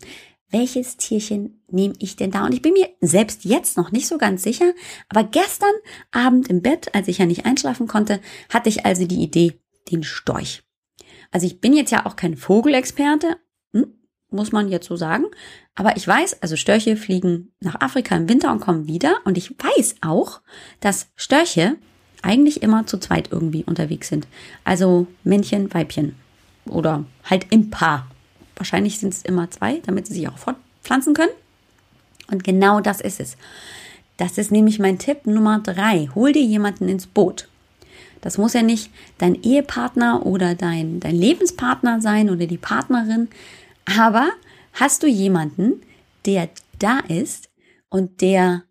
welches 0.49 0.97
Tierchen 0.97 1.61
nehme 1.69 1.93
ich 1.99 2.15
denn 2.15 2.31
da? 2.31 2.45
Und 2.45 2.53
ich 2.53 2.61
bin 2.61 2.73
mir 2.73 2.89
selbst 3.01 3.43
jetzt 3.43 3.77
noch 3.77 3.91
nicht 3.91 4.07
so 4.07 4.17
ganz 4.17 4.43
sicher, 4.43 4.73
aber 5.09 5.23
gestern 5.25 5.73
Abend 6.11 6.47
im 6.47 6.61
Bett, 6.61 6.95
als 6.95 7.09
ich 7.09 7.17
ja 7.17 7.25
nicht 7.25 7.45
einschlafen 7.45 7.87
konnte, 7.87 8.21
hatte 8.49 8.69
ich 8.69 8.85
also 8.85 9.05
die 9.05 9.21
Idee, 9.21 9.59
den 9.91 10.03
Storch. 10.03 10.63
Also 11.31 11.45
ich 11.45 11.59
bin 11.59 11.73
jetzt 11.73 11.91
ja 11.91 12.05
auch 12.05 12.15
kein 12.15 12.37
Vogelexperte, 12.37 13.37
hm, 13.73 14.00
muss 14.31 14.51
man 14.51 14.69
jetzt 14.69 14.87
so 14.87 14.95
sagen, 14.95 15.25
aber 15.75 15.97
ich 15.97 16.07
weiß, 16.07 16.41
also 16.41 16.55
Störche 16.55 16.95
fliegen 16.95 17.51
nach 17.59 17.79
Afrika 17.81 18.15
im 18.15 18.29
Winter 18.29 18.51
und 18.51 18.61
kommen 18.61 18.87
wieder 18.87 19.17
und 19.25 19.37
ich 19.37 19.51
weiß 19.51 19.95
auch, 20.01 20.41
dass 20.79 21.07
Störche 21.15 21.75
eigentlich 22.21 22.61
immer 22.61 22.85
zu 22.85 22.97
zweit 22.97 23.29
irgendwie 23.31 23.63
unterwegs 23.63 24.07
sind. 24.07 24.27
Also 24.63 25.07
Männchen, 25.23 25.73
Weibchen 25.73 26.15
oder 26.65 27.05
halt 27.23 27.47
im 27.49 27.69
Paar 27.69 28.07
Wahrscheinlich 28.61 28.99
sind 28.99 29.11
es 29.11 29.23
immer 29.23 29.49
zwei, 29.49 29.81
damit 29.87 30.05
sie 30.05 30.13
sich 30.13 30.27
auch 30.27 30.37
fortpflanzen 30.37 31.15
können. 31.15 31.31
Und 32.29 32.43
genau 32.43 32.79
das 32.79 33.01
ist 33.01 33.19
es. 33.19 33.35
Das 34.17 34.37
ist 34.37 34.51
nämlich 34.51 34.77
mein 34.77 34.99
Tipp 34.99 35.25
Nummer 35.25 35.57
drei. 35.57 36.09
Hol 36.13 36.31
dir 36.31 36.43
jemanden 36.43 36.87
ins 36.87 37.07
Boot. 37.07 37.47
Das 38.21 38.37
muss 38.37 38.53
ja 38.53 38.61
nicht 38.61 38.91
dein 39.17 39.33
Ehepartner 39.41 40.27
oder 40.27 40.53
dein, 40.53 40.99
dein 40.99 41.15
Lebenspartner 41.15 42.01
sein 42.01 42.29
oder 42.29 42.45
die 42.45 42.59
Partnerin. 42.59 43.29
Aber 43.85 44.31
hast 44.73 45.03
du 45.03 45.07
jemanden, 45.07 45.81
der 46.25 46.49
da 46.79 46.99
ist 46.99 47.49
und 47.89 48.21
der 48.21 48.63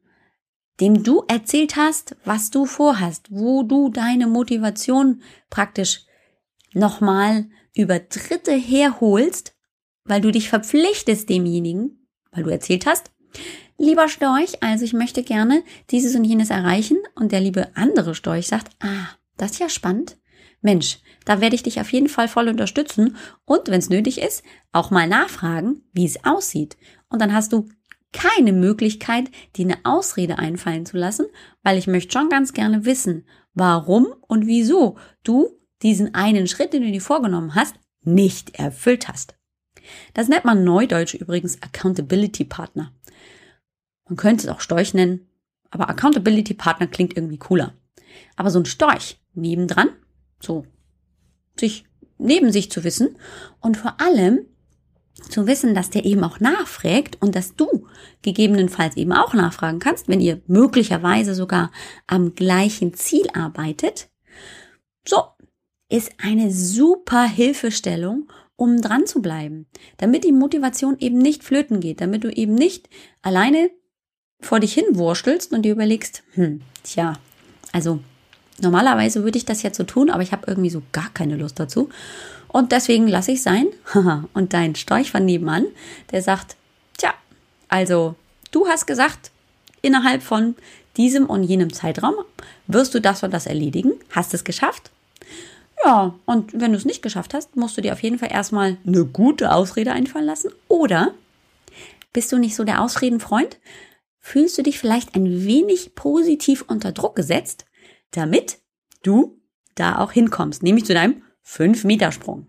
dem 0.81 1.03
du 1.03 1.25
erzählt 1.29 1.77
hast, 1.77 2.17
was 2.25 2.51
du 2.51 2.65
vorhast, 2.65 3.27
wo 3.31 3.63
du 3.63 3.91
deine 3.91 4.27
Motivation 4.27 5.23
praktisch 5.51 6.07
nochmal 6.73 7.47
über 7.75 7.99
Dritte 7.99 8.53
herholst, 8.53 9.55
weil 10.05 10.21
du 10.21 10.31
dich 10.31 10.49
verpflichtest 10.49 11.29
demjenigen, 11.29 12.09
weil 12.33 12.45
du 12.45 12.51
erzählt 12.51 12.87
hast, 12.87 13.11
lieber 13.77 14.09
Storch, 14.09 14.63
also 14.63 14.85
ich 14.85 14.93
möchte 14.93 15.23
gerne 15.23 15.63
dieses 15.91 16.15
und 16.15 16.25
jenes 16.25 16.51
erreichen 16.51 16.99
und 17.15 17.33
der 17.33 17.41
liebe 17.41 17.69
andere 17.75 18.15
Storch 18.15 18.47
sagt, 18.47 18.71
ah, 18.81 19.09
das 19.37 19.53
ist 19.53 19.61
ja 19.61 19.69
spannend. 19.69 20.17
Mensch, 20.63 20.99
da 21.25 21.41
werde 21.41 21.55
ich 21.55 21.63
dich 21.63 21.81
auf 21.81 21.93
jeden 21.93 22.09
Fall 22.09 22.29
voll 22.29 22.49
unterstützen 22.49 23.17
und, 23.45 23.69
wenn 23.69 23.79
es 23.79 23.91
nötig 23.91 24.21
ist, 24.21 24.43
auch 24.73 24.91
mal 24.91 25.09
nachfragen, 25.09 25.83
wie 25.93 26.05
es 26.05 26.25
aussieht. 26.25 26.77
Und 27.09 27.21
dann 27.21 27.33
hast 27.33 27.53
du 27.53 27.69
keine 28.13 28.53
Möglichkeit, 28.53 29.31
dir 29.57 29.67
eine 29.67 29.79
Ausrede 29.85 30.39
einfallen 30.39 30.85
zu 30.85 30.97
lassen, 30.97 31.27
weil 31.63 31.79
ich 31.79 31.87
möchte 31.87 32.13
schon 32.13 32.29
ganz 32.29 32.53
gerne 32.53 32.85
wissen, 32.85 33.25
warum 33.55 34.07
und 34.27 34.47
wieso 34.47 34.97
du 35.23 35.51
diesen 35.83 36.15
einen 36.15 36.47
Schritt, 36.47 36.73
den 36.73 36.83
du 36.83 36.91
dir 36.91 37.01
vorgenommen 37.01 37.55
hast, 37.55 37.77
nicht 38.03 38.57
erfüllt 38.57 39.09
hast. 39.09 39.37
Das 40.15 40.29
nennt 40.29 40.45
man 40.45 40.65
neudeutsch 40.65 41.15
übrigens 41.15 41.63
Accountability 41.63 42.45
Partner. 42.45 42.93
Man 44.09 44.17
könnte 44.17 44.47
es 44.47 44.53
auch 44.53 44.61
Storch 44.61 44.95
nennen, 44.95 45.29
aber 45.71 45.89
Accountability 45.89 46.55
Partner 46.55 46.87
klingt 46.87 47.17
irgendwie 47.17 47.39
cooler. 47.39 47.75
Aber 48.37 48.51
so 48.51 48.59
ein 48.59 48.67
Storch 48.67 49.21
nebendran, 49.35 49.91
so. 50.41 50.65
Sich 51.59 51.85
neben 52.19 52.53
sich 52.53 52.71
zu 52.71 52.85
wissen 52.85 53.17
und 53.61 53.77
vor 53.77 54.01
allem 54.01 54.47
zu 55.29 55.47
wissen, 55.47 55.75
dass 55.75 55.91
der 55.91 56.05
eben 56.05 56.25
auch 56.25 56.41
nachfragt 56.41 57.19
und 57.21 57.35
dass 57.35 57.55
du 57.55 57.87
gegebenenfalls 58.23 58.97
eben 58.97 59.13
auch 59.13 59.35
nachfragen 59.35 59.79
kannst, 59.79 60.09
wenn 60.09 60.21
ihr 60.21 60.41
möglicherweise 60.47 61.35
sogar 61.35 61.71
am 62.07 62.35
gleichen 62.35 62.95
Ziel 62.95 63.27
arbeitet. 63.35 64.09
So, 65.07 65.23
ist 65.89 66.13
eine 66.19 66.51
super 66.51 67.25
Hilfestellung, 67.25 68.31
um 68.57 68.81
dran 68.81 69.07
zu 69.07 69.21
bleiben, 69.23 69.67
damit 69.97 70.25
die 70.25 70.33
Motivation 70.33 70.97
eben 70.99 71.19
nicht 71.19 71.43
flöten 71.43 71.81
geht, 71.81 72.01
damit 72.01 72.25
du 72.25 72.31
eben 72.31 72.55
nicht 72.55 72.89
alleine 73.23 73.71
vor 74.41 74.61
dich 74.61 74.73
hin 74.73 74.85
wurstelst 74.93 75.53
und 75.53 75.63
dir 75.63 75.73
überlegst, 75.73 76.23
hm, 76.33 76.63
tja, 76.83 77.15
also 77.73 78.01
normalerweise 78.63 79.25
würde 79.25 79.39
ich 79.39 79.45
das 79.45 79.63
jetzt 79.63 79.77
so 79.77 79.85
tun, 79.85 80.11
aber 80.11 80.23
ich 80.23 80.33
habe 80.33 80.45
irgendwie 80.47 80.71
so 80.71 80.83
gar 80.93 81.11
keine 81.11 81.37
Lust 81.37 81.59
dazu. 81.59 81.89
Und 82.49 82.73
deswegen 82.73 83.07
lasse 83.07 83.33
ich 83.33 83.43
sein. 83.43 83.67
und 84.35 84.53
dein 84.53 84.75
Storch 84.75 85.11
von 85.11 85.25
nebenan, 85.25 85.67
der 86.11 86.23
sagt, 86.23 86.57
tja, 86.97 87.15
also 87.69 88.15
du 88.51 88.67
hast 88.67 88.87
gesagt, 88.87 89.31
innerhalb 89.83 90.23
von 90.23 90.55
diesem 90.97 91.27
und 91.27 91.45
jenem 91.45 91.73
Zeitraum 91.73 92.15
wirst 92.67 92.95
du 92.95 93.01
das 93.01 93.23
und 93.23 93.33
das 93.33 93.47
erledigen. 93.47 93.93
Hast 94.11 94.35
es 94.35 94.45
geschafft? 94.45 94.91
Ja, 95.85 96.15
und 96.27 96.53
wenn 96.53 96.73
du 96.73 96.79
es 96.79 96.85
nicht 96.85 97.03
geschafft 97.03 97.33
hast, 97.33 97.57
musst 97.57 97.77
du 97.77 97.81
dir 97.81 97.93
auf 97.93 98.03
jeden 98.03 98.19
Fall 98.19 98.31
erstmal 98.31 98.77
eine 98.87 99.05
gute 99.05 99.53
Ausrede 99.53 99.93
einfallen 99.93 100.27
lassen. 100.27 100.51
Oder 100.69 101.15
bist 102.13 102.33
du 102.33 102.39
nicht 102.39 102.55
so 102.55 102.65
der 102.65 102.83
Ausredenfreund? 102.83 103.59
Fühlst 104.19 104.59
du 104.59 104.63
dich 104.63 104.79
vielleicht 104.79 105.15
ein 105.15 105.45
wenig 105.47 105.95
positiv 105.95 106.65
unter 106.69 106.93
Druck 106.93 107.17
gesetzt, 107.17 107.65
damit 108.13 108.59
du 109.03 109.41
da 109.75 109.99
auch 109.99 110.13
hinkommst, 110.13 110.63
nämlich 110.63 110.85
zu 110.85 110.95
deinem 110.95 111.23
5-Meter-Sprung. 111.47 112.49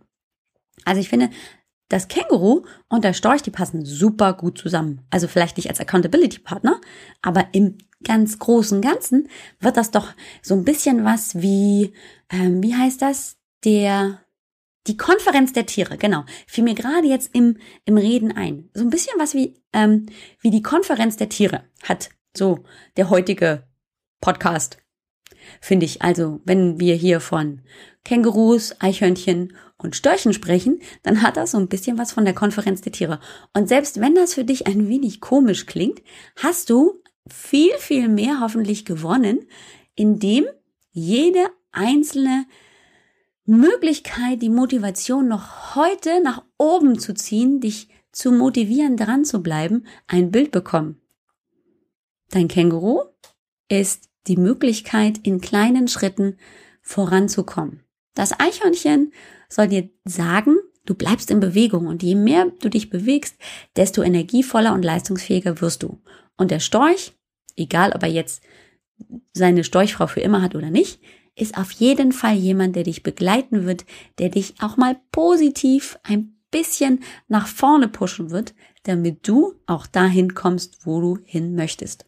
Also 0.85 1.01
ich 1.01 1.09
finde, 1.09 1.29
das 1.89 2.07
Känguru 2.07 2.63
und 2.87 3.03
der 3.03 3.13
Storch, 3.13 3.41
die 3.41 3.51
passen 3.51 3.85
super 3.85 4.33
gut 4.33 4.57
zusammen. 4.57 5.01
Also 5.09 5.27
vielleicht 5.27 5.57
nicht 5.57 5.69
als 5.69 5.79
Accountability-Partner, 5.79 6.79
aber 7.21 7.47
im 7.51 7.77
ganz 8.03 8.39
großen 8.39 8.81
Ganzen 8.81 9.27
wird 9.59 9.77
das 9.77 9.91
doch 9.91 10.13
so 10.41 10.55
ein 10.55 10.63
bisschen 10.63 11.03
was 11.03 11.41
wie, 11.41 11.93
ähm, 12.29 12.63
wie 12.63 12.75
heißt 12.75 13.01
das? 13.01 13.37
Der, 13.63 14.21
die 14.87 14.97
Konferenz 14.97 15.53
der 15.53 15.65
Tiere, 15.67 15.97
genau. 15.97 16.23
Fiel 16.47 16.63
mir 16.63 16.73
gerade 16.73 17.07
jetzt 17.07 17.35
im, 17.35 17.57
im 17.85 17.97
Reden 17.97 18.31
ein. 18.31 18.69
So 18.73 18.83
ein 18.83 18.89
bisschen 18.89 19.13
was 19.19 19.35
wie, 19.35 19.61
ähm, 19.73 20.07
wie 20.39 20.49
die 20.49 20.63
Konferenz 20.63 21.17
der 21.17 21.29
Tiere 21.29 21.63
hat 21.83 22.09
so 22.35 22.63
der 22.97 23.09
heutige 23.09 23.67
Podcast. 24.21 24.77
Finde 25.59 25.85
ich 25.85 26.01
also, 26.01 26.41
wenn 26.45 26.79
wir 26.79 26.95
hier 26.95 27.19
von 27.19 27.61
Kängurus, 28.03 28.75
Eichhörnchen 28.79 29.53
und 29.77 29.95
Störchen 29.95 30.33
sprechen, 30.33 30.81
dann 31.03 31.21
hat 31.21 31.37
das 31.37 31.51
so 31.51 31.57
ein 31.57 31.67
bisschen 31.67 31.97
was 31.97 32.11
von 32.11 32.25
der 32.25 32.33
Konferenz 32.33 32.81
der 32.81 32.91
Tiere. 32.91 33.19
Und 33.53 33.67
selbst 33.67 33.99
wenn 33.99 34.15
das 34.15 34.33
für 34.33 34.43
dich 34.43 34.67
ein 34.67 34.87
wenig 34.87 35.21
komisch 35.21 35.65
klingt, 35.65 36.01
hast 36.35 36.69
du 36.69 37.01
viel, 37.27 37.73
viel 37.77 38.07
mehr 38.07 38.39
hoffentlich 38.39 38.85
gewonnen, 38.85 39.47
indem 39.95 40.45
jede 40.91 41.47
einzelne 41.71 42.45
Möglichkeit, 43.45 44.41
die 44.41 44.49
Motivation 44.49 45.27
noch 45.27 45.75
heute 45.75 46.21
nach 46.21 46.43
oben 46.57 46.99
zu 46.99 47.13
ziehen, 47.13 47.59
dich 47.59 47.89
zu 48.11 48.31
motivieren, 48.31 48.97
dran 48.97 49.25
zu 49.25 49.41
bleiben, 49.41 49.85
ein 50.07 50.31
Bild 50.31 50.51
bekommen. 50.51 51.01
Dein 52.29 52.47
Känguru 52.47 53.03
ist 53.67 54.10
die 54.27 54.37
Möglichkeit, 54.37 55.19
in 55.23 55.41
kleinen 55.41 55.87
Schritten 55.87 56.37
voranzukommen. 56.81 57.83
Das 58.13 58.37
Eichhörnchen 58.39 59.13
soll 59.49 59.67
dir 59.67 59.89
sagen, 60.05 60.55
du 60.85 60.95
bleibst 60.95 61.31
in 61.31 61.39
Bewegung 61.39 61.87
und 61.87 62.03
je 62.03 62.15
mehr 62.15 62.51
du 62.59 62.69
dich 62.69 62.89
bewegst, 62.89 63.35
desto 63.75 64.01
energievoller 64.01 64.73
und 64.73 64.83
leistungsfähiger 64.83 65.61
wirst 65.61 65.83
du. 65.83 66.01
Und 66.37 66.51
der 66.51 66.59
Storch, 66.59 67.13
egal 67.55 67.93
ob 67.93 68.03
er 68.03 68.09
jetzt 68.09 68.43
seine 69.33 69.63
Storchfrau 69.63 70.07
für 70.07 70.21
immer 70.21 70.41
hat 70.41 70.55
oder 70.55 70.69
nicht, 70.69 70.99
ist 71.35 71.57
auf 71.57 71.71
jeden 71.71 72.11
Fall 72.11 72.35
jemand, 72.35 72.75
der 72.75 72.83
dich 72.83 73.03
begleiten 73.03 73.65
wird, 73.65 73.85
der 74.19 74.29
dich 74.29 74.55
auch 74.61 74.77
mal 74.77 74.99
positiv 75.11 75.97
ein 76.03 76.37
bisschen 76.51 77.03
nach 77.27 77.47
vorne 77.47 77.87
pushen 77.87 78.29
wird, 78.29 78.53
damit 78.83 79.27
du 79.27 79.55
auch 79.65 79.87
dahin 79.87 80.33
kommst, 80.33 80.85
wo 80.85 80.99
du 80.99 81.17
hin 81.23 81.55
möchtest. 81.55 82.05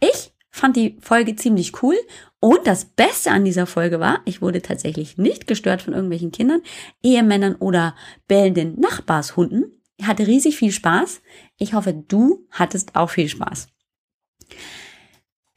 Ich 0.00 0.32
fand 0.58 0.76
die 0.76 0.96
Folge 1.00 1.36
ziemlich 1.36 1.82
cool 1.82 1.96
und 2.40 2.66
das 2.66 2.84
Beste 2.84 3.30
an 3.30 3.44
dieser 3.44 3.66
Folge 3.66 4.00
war, 4.00 4.20
ich 4.24 4.40
wurde 4.40 4.62
tatsächlich 4.62 5.18
nicht 5.18 5.46
gestört 5.46 5.82
von 5.82 5.94
irgendwelchen 5.94 6.30
Kindern, 6.30 6.62
Ehemännern 7.02 7.56
oder 7.56 7.96
bellenden 8.28 8.78
Nachbarshunden. 8.78 9.82
Ich 9.96 10.06
hatte 10.06 10.26
riesig 10.26 10.56
viel 10.56 10.70
Spaß. 10.70 11.20
Ich 11.58 11.74
hoffe, 11.74 11.92
du 11.92 12.46
hattest 12.50 12.94
auch 12.94 13.10
viel 13.10 13.28
Spaß. 13.28 13.68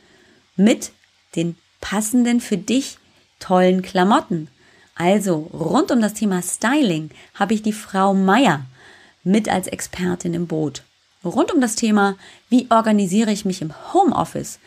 mit 0.57 0.93
den 1.37 1.57
passenden 1.81 2.41
für 2.41 2.57
dich 2.57 2.99
tollen 3.39 3.83
Klamotten. 3.83 4.49
Also 4.95 5.51
rund 5.53 5.91
um 5.91 6.01
das 6.01 6.15
Thema 6.15 6.43
Styling 6.43 7.11
habe 7.35 7.55
ich 7.55 7.63
die 7.63 7.73
Frau 7.73 8.15
Meier 8.15 8.65
mit 9.25 9.49
als 9.49 9.67
Expertin 9.67 10.35
im 10.35 10.47
Boot. 10.47 10.83
Rund 11.25 11.53
um 11.53 11.61
das 11.61 11.77
Thema, 11.77 12.17
wie 12.49 12.67
organisiere 12.71 13.33
ich 13.33 13.45
mich 13.45 13.63
im 13.63 13.73
Homeoffice, 13.93 14.59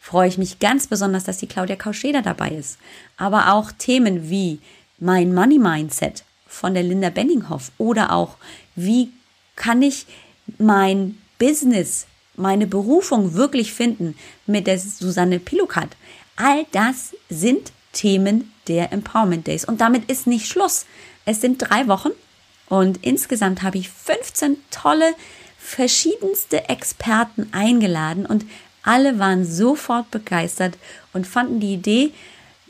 freue 0.00 0.28
ich 0.28 0.38
mich 0.38 0.58
ganz 0.58 0.86
besonders, 0.86 1.24
dass 1.24 1.38
die 1.38 1.46
Claudia 1.46 1.76
Kauscheder 1.76 2.22
dabei 2.22 2.50
ist. 2.50 2.78
Aber 3.16 3.52
auch 3.52 3.70
Themen 3.72 4.30
wie 4.30 4.58
mein 4.98 5.34
Money 5.34 5.58
Mindset 5.58 6.24
von 6.46 6.74
der 6.74 6.82
Linda 6.82 7.10
Benninghoff 7.10 7.70
oder 7.78 8.12
auch, 8.12 8.36
wie 8.74 9.12
kann 9.56 9.82
ich 9.82 10.06
mein 10.58 11.18
Business, 11.38 12.06
meine 12.36 12.66
Berufung 12.66 13.34
wirklich 13.34 13.72
finden 13.72 14.16
mit 14.46 14.66
der 14.66 14.78
Susanne 14.78 15.38
Pilukat. 15.38 15.90
All 16.36 16.66
das 16.72 17.14
sind 17.28 17.72
Themen 17.92 18.52
der 18.68 18.92
Empowerment 18.92 19.46
Days. 19.46 19.64
Und 19.64 19.80
damit 19.80 20.10
ist 20.10 20.26
nicht 20.26 20.46
Schluss. 20.46 20.86
Es 21.24 21.40
sind 21.40 21.58
drei 21.58 21.86
Wochen 21.88 22.10
und 22.68 23.04
insgesamt 23.04 23.62
habe 23.62 23.78
ich 23.78 23.90
15 23.90 24.56
tolle, 24.70 25.14
verschiedenste 25.60 26.68
Experten 26.68 27.48
eingeladen 27.52 28.26
und 28.26 28.46
alle 28.82 29.18
waren 29.18 29.44
sofort 29.44 30.10
begeistert 30.10 30.78
und 31.12 31.26
fanden 31.26 31.60
die 31.60 31.74
Idee, 31.74 32.12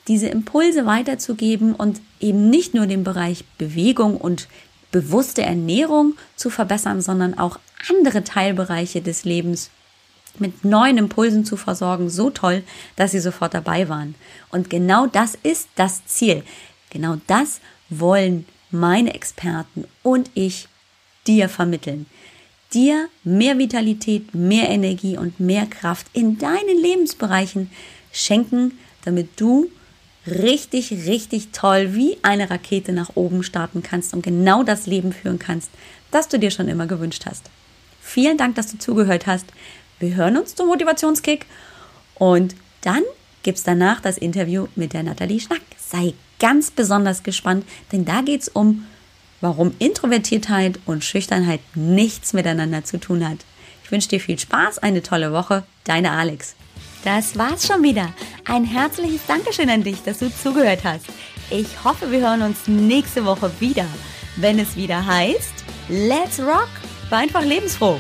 diese 0.09 0.27
Impulse 0.27 0.87
weiterzugeben 0.87 1.75
und 1.75 2.01
eben 2.19 2.51
nicht 2.51 2.75
nur 2.75 2.87
den 2.87 3.05
Bereich 3.05 3.45
Bewegung 3.59 4.17
und 4.17 4.49
bewusste 4.91 5.43
Ernährung 5.43 6.17
zu 6.35 6.51
verbessern, 6.51 7.01
sondern 7.01 7.39
auch 7.39 7.61
andere 7.89 8.25
Teilbereiche 8.25 9.01
des 9.01 9.25
Lebens 9.25 9.71
mit 10.39 10.65
neuen 10.65 10.99
Impulsen 10.99 11.45
zu 11.45 11.57
versorgen, 11.57 12.11
so 12.11 12.31
toll, 12.31 12.65
dass 12.97 13.13
sie 13.13 13.21
sofort 13.21 13.55
dabei 13.55 13.89
waren. 13.89 14.15
Und 14.51 14.69
genau 14.69 15.07
das 15.07 15.37
ist 15.43 15.69
das 15.77 16.05
Ziel. 16.07 16.43
Genau 16.91 17.19
das 17.29 17.61
wollen 17.89 18.47
meine 18.71 19.15
Experten 19.15 19.85
und 20.03 20.31
ich 20.35 20.69
dir 21.27 21.49
vermitteln. 21.49 22.07
Dir 22.73 23.09
mehr 23.25 23.59
Vitalität, 23.59 24.35
mehr 24.35 24.69
Energie 24.69 25.17
und 25.17 25.41
mehr 25.41 25.67
Kraft 25.67 26.07
in 26.13 26.39
deinen 26.39 26.81
Lebensbereichen 26.81 27.71
schenken, 28.13 28.79
damit 29.05 29.41
du 29.41 29.71
richtig, 30.27 30.93
richtig 31.07 31.49
toll 31.53 31.95
wie 31.95 32.19
eine 32.23 32.51
Rakete 32.51 32.93
nach 32.93 33.11
oben 33.17 33.43
starten 33.43 33.83
kannst 33.83 34.15
und 34.15 34.23
genau 34.23 34.63
das 34.63 34.87
Leben 34.87 35.13
führen 35.13 35.39
kannst, 35.39 35.71
das 36.11 36.29
du 36.29 36.39
dir 36.39 36.51
schon 36.51 36.69
immer 36.69 36.87
gewünscht 36.87 37.25
hast. 37.27 37.51
Vielen 38.01 38.37
Dank, 38.37 38.55
dass 38.55 38.71
du 38.71 38.79
zugehört 38.79 39.27
hast. 39.27 39.47
Wir 39.99 40.15
hören 40.15 40.37
uns 40.37 40.55
zum 40.55 40.69
Motivationskick 40.69 41.47
und 42.15 42.55
dann 42.83 43.03
gibt 43.43 43.59
es 43.59 43.65
danach 43.65 44.01
das 44.01 44.19
Interview 44.19 44.69
mit 44.77 44.93
der 44.93 45.03
Nathalie 45.03 45.41
Schnack. 45.41 45.63
Sei 45.79 46.15
ganz 46.39 46.71
besonders 46.71 47.23
gespannt, 47.23 47.65
denn 47.93 48.05
da 48.05 48.23
geht 48.23 48.43
es 48.43 48.49
um, 48.49 48.87
warum 49.41 49.75
Introvertiertheit 49.79 50.79
und 50.87 51.05
Schüchternheit 51.05 51.61
nichts 51.75 52.33
miteinander 52.33 52.85
zu 52.85 52.99
tun 52.99 53.27
hat. 53.29 53.39
Ich 53.85 53.91
wünsche 53.91 54.09
dir 54.09 54.21
viel 54.21 54.39
Spaß, 54.39 54.79
eine 54.79 55.03
tolle 55.03 55.33
Woche. 55.33 55.65
Deine 55.85 56.13
Alex. 56.13 56.55
Das 57.05 57.37
war's 57.39 57.67
schon 57.67 57.83
wieder. 57.83 58.13
Ein 58.45 58.65
herzliches 58.65 59.27
Dankeschön 59.27 59.71
an 59.71 59.83
dich, 59.83 60.03
dass 60.03 60.19
du 60.19 60.31
zugehört 60.31 60.85
hast. 60.85 61.07
Ich 61.51 61.83
hoffe, 61.83 62.11
wir 62.11 62.21
hören 62.21 62.43
uns 62.43 62.69
nächste 62.69 63.25
Woche 63.25 63.51
wieder, 63.59 63.87
wenn 64.37 64.59
es 64.59 64.77
wieder 64.77 65.05
heißt 65.05 65.65
Let's 65.89 66.39
Rock, 66.39 66.69
war 67.09 67.19
einfach 67.19 67.45
lebensfroh. 67.45 67.99